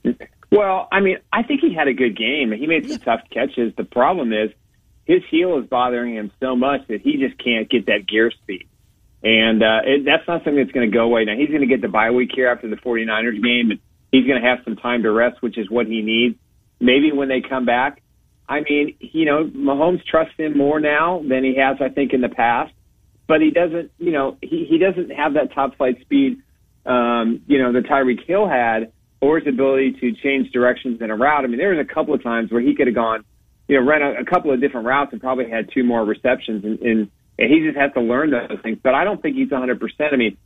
[0.52, 2.54] Well, I mean, I think he had a good game.
[2.54, 3.18] He made some yeah.
[3.18, 3.76] tough catches.
[3.76, 4.52] The problem is
[5.04, 8.70] his heel is bothering him so much that he just can't get that gear speed.
[9.22, 11.26] And uh, it, that's not something that's going to go away.
[11.26, 13.80] Now, he's going to get the bye week here after the 49ers game, and
[14.16, 16.36] he's going to have some time to rest, which is what he needs.
[16.80, 18.02] Maybe when they come back,
[18.48, 22.22] I mean, you know, Mahomes trusts him more now than he has, I think, in
[22.22, 22.74] the past.
[23.28, 26.38] But he doesn't, you know, he, he doesn't have that top flight speed,
[26.86, 31.16] um, you know, that Tyreek Hill had, or his ability to change directions in a
[31.16, 31.44] route.
[31.44, 33.26] I mean, there was a couple of times where he could have gone,
[33.68, 36.64] you know, ran a, a couple of different routes and probably had two more receptions,
[36.64, 38.78] and, and, and he just has to learn those things.
[38.84, 39.80] But I don't think he's 100%.
[40.00, 40.38] I mean,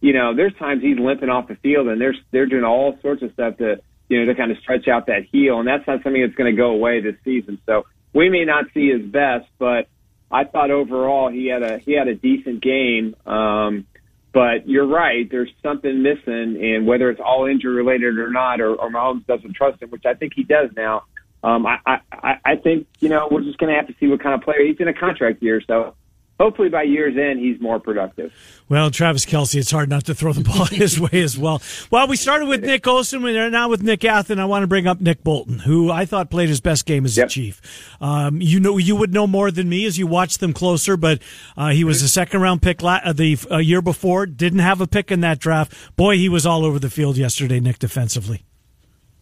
[0.00, 3.22] you know, there's times he's limping off the field, and they're they're doing all sorts
[3.22, 6.02] of stuff to you know to kind of stretch out that heel, and that's not
[6.02, 7.58] something that's going to go away this season.
[7.66, 9.88] So we may not see his best, but
[10.30, 13.16] I thought overall he had a he had a decent game.
[13.26, 13.86] Um,
[14.32, 18.74] but you're right, there's something missing, and whether it's all injury related or not, or,
[18.74, 21.04] or Mahomes doesn't trust him, which I think he does now.
[21.42, 21.78] Um, I,
[22.12, 24.42] I I think you know we're just going to have to see what kind of
[24.42, 25.94] player he's in a contract year, so
[26.38, 28.32] hopefully by year's end he's more productive.
[28.68, 31.62] Well, Travis Kelce, it's hard not to throw the ball his way as well.
[31.90, 33.22] Well, we started with Nick Olson.
[33.22, 34.38] We're now with Nick Athan.
[34.38, 37.16] I want to bring up Nick Bolton, who I thought played his best game as
[37.16, 37.26] yep.
[37.26, 37.96] a Chief.
[38.00, 41.20] Um, you know, you would know more than me as you watch them closer, but
[41.56, 44.26] uh, he was a second round pick la- uh, the uh, year before.
[44.26, 45.72] Didn't have a pick in that draft.
[45.96, 48.44] Boy, he was all over the field yesterday, Nick, defensively.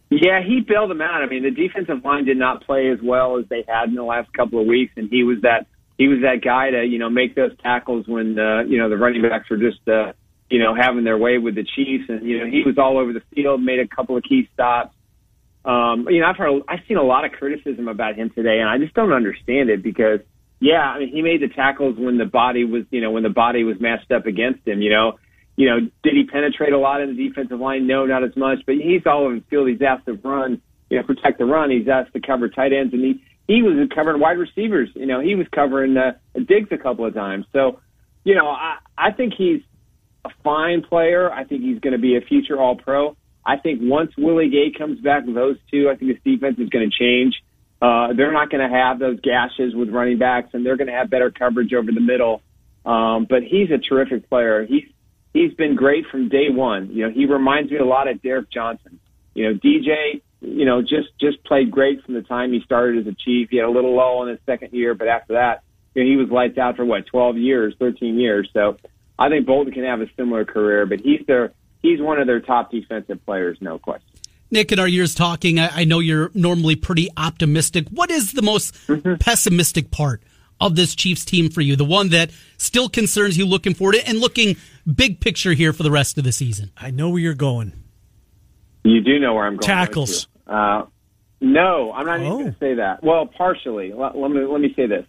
[0.08, 1.22] Yeah, he bailed them out.
[1.22, 4.04] I mean, the defensive line did not play as well as they had in the
[4.04, 5.66] last couple of weeks, and he was that
[5.98, 8.96] he was that guy to you know make those tackles when uh, you know the
[8.96, 10.12] running backs were just uh,
[10.50, 13.12] you know having their way with the Chiefs, and you know he was all over
[13.12, 14.94] the field, made a couple of key stops.
[15.64, 18.68] Um, you know, I've heard I've seen a lot of criticism about him today, and
[18.68, 20.20] I just don't understand it because
[20.60, 23.30] yeah, I mean he made the tackles when the body was you know when the
[23.30, 24.82] body was matched up against him.
[24.82, 25.18] You know,
[25.56, 27.86] you know did he penetrate a lot in the defensive line?
[27.86, 29.68] No, not as much, but he's all over the field.
[29.68, 31.70] He's asked to run, you know, protect the run.
[31.70, 34.90] He's asked to cover tight ends, and he he was covering wide receivers.
[34.94, 37.46] You know, he was covering uh, Diggs a couple of times.
[37.52, 37.80] So,
[38.24, 39.60] you know, I, I think he's
[40.24, 41.32] a fine player.
[41.32, 43.16] I think he's going to be a future All Pro.
[43.44, 46.90] I think once Willie Gay comes back those two, I think this defense is going
[46.90, 47.40] to change.
[47.80, 50.92] Uh, they're not going to have those gashes with running backs, and they're going to
[50.92, 52.42] have better coverage over the middle.
[52.84, 54.64] Um, but he's a terrific player.
[54.64, 54.84] He's
[55.32, 56.90] he's been great from day one.
[56.90, 58.98] You know, he reminds me a lot of Derrick Johnson.
[59.34, 63.12] You know, DJ you know, just just played great from the time he started as
[63.12, 63.50] a chief.
[63.50, 65.62] He had a little lull in his second year, but after that,
[65.94, 68.48] you know, he was lights out for what, 12 years, 13 years.
[68.52, 68.76] So
[69.18, 72.40] I think Bolton can have a similar career, but he's their he's one of their
[72.40, 74.08] top defensive players, no question.
[74.50, 77.88] Nick, in our years talking, I, I know you're normally pretty optimistic.
[77.90, 79.16] What is the most mm-hmm.
[79.16, 80.22] pessimistic part
[80.60, 81.74] of this Chiefs team for you?
[81.74, 84.56] The one that still concerns you looking forward to and looking
[84.92, 86.70] big picture here for the rest of the season?
[86.76, 87.72] I know where you're going.
[88.84, 89.66] You do know where I'm going.
[89.66, 90.28] Tackles.
[90.46, 90.84] Uh,
[91.40, 92.24] no, I'm not oh.
[92.24, 93.02] even going to say that.
[93.02, 93.92] Well, partially.
[93.92, 95.04] Let, let, me let me say this.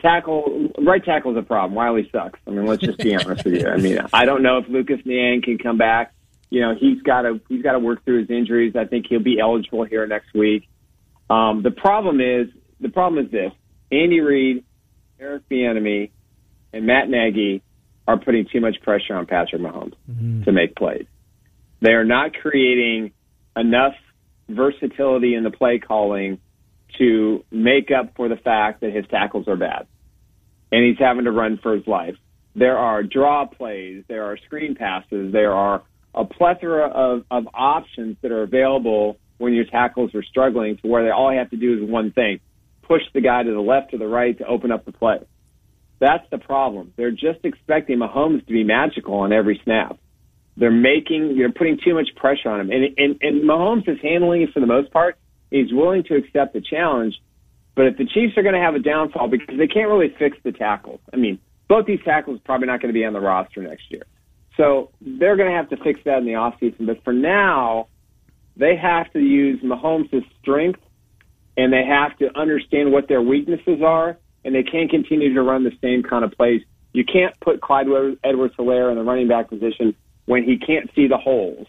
[0.00, 1.74] Tackle right tackle is a problem.
[1.74, 2.40] Wylie sucks.
[2.46, 3.68] I mean, let's just be honest with you.
[3.68, 6.12] I mean, I don't know if Lucas Niang can come back.
[6.50, 8.74] You know, he's got to he's got to work through his injuries.
[8.76, 10.68] I think he'll be eligible here next week.
[11.30, 12.48] Um, the problem is
[12.80, 13.52] the problem is this:
[13.90, 14.64] Andy Reid,
[15.20, 16.10] Eric Bieniemy,
[16.72, 17.62] and Matt Nagy
[18.08, 20.42] are putting too much pressure on Patrick Mahomes mm-hmm.
[20.42, 21.06] to make plays.
[21.80, 23.12] They are not creating
[23.56, 23.94] enough
[24.54, 26.38] versatility in the play calling
[26.98, 29.86] to make up for the fact that his tackles are bad
[30.70, 32.16] and he's having to run for his life.
[32.54, 35.82] There are draw plays, there are screen passes, there are
[36.14, 41.04] a plethora of, of options that are available when your tackles are struggling to where
[41.04, 42.40] they all have to do is one thing
[42.82, 45.18] push the guy to the left or the right to open up the play.
[45.98, 46.92] That's the problem.
[46.96, 49.98] They're just expecting Mahomes to be magical on every snap.
[50.56, 52.70] They're making, you're putting too much pressure on him.
[52.70, 55.16] And, and, and Mahomes is handling it for the most part.
[55.50, 57.20] He's willing to accept the challenge.
[57.74, 60.36] But if the Chiefs are going to have a downfall because they can't really fix
[60.42, 61.38] the tackles, I mean,
[61.68, 64.02] both these tackles probably not going to be on the roster next year.
[64.56, 66.86] So they're going to have to fix that in the offseason.
[66.86, 67.88] But for now,
[68.56, 70.80] they have to use Mahomes' strength
[71.56, 75.64] and they have to understand what their weaknesses are and they can't continue to run
[75.64, 76.62] the same kind of plays.
[76.92, 77.86] You can't put Clyde
[78.22, 79.94] Edwards Helaire in the running back position
[80.26, 81.66] when he can't see the holes.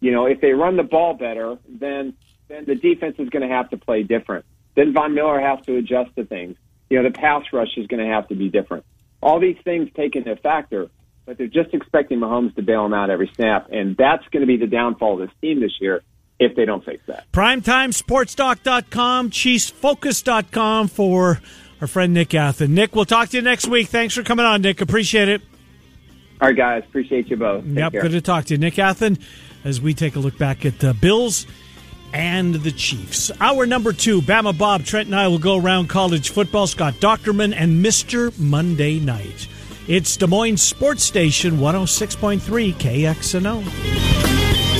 [0.00, 2.14] You know, if they run the ball better, then
[2.48, 4.44] then the defense is going to have to play different.
[4.74, 6.56] Then Von Miller has to adjust to things.
[6.90, 8.84] You know, the pass rush is going to have to be different.
[9.22, 10.90] All these things take into factor,
[11.24, 14.46] but they're just expecting Mahomes to bail them out every snap, and that's going to
[14.46, 16.02] be the downfall of this team this year
[16.38, 17.24] if they don't fix that.
[17.32, 21.40] PrimetimeSportsTalk.com, ChiefsFocus.com for
[21.80, 22.70] our friend Nick Athan.
[22.70, 23.88] Nick, we'll talk to you next week.
[23.88, 24.80] Thanks for coming on, Nick.
[24.80, 25.40] Appreciate it.
[26.44, 26.84] All right, guys.
[26.84, 27.64] Appreciate you both.
[27.64, 28.02] Take yep, care.
[28.02, 28.58] good to talk to you.
[28.58, 29.18] Nick Athan,
[29.64, 31.46] as we take a look back at the Bills
[32.12, 33.30] and the Chiefs.
[33.40, 36.66] Hour number two, Bama Bob, Trent and I will go around college football.
[36.66, 38.38] Scott Dochterman and Mr.
[38.38, 39.48] Monday Night.
[39.88, 44.73] It's Des Moines Sports Station 106.3 KXNO.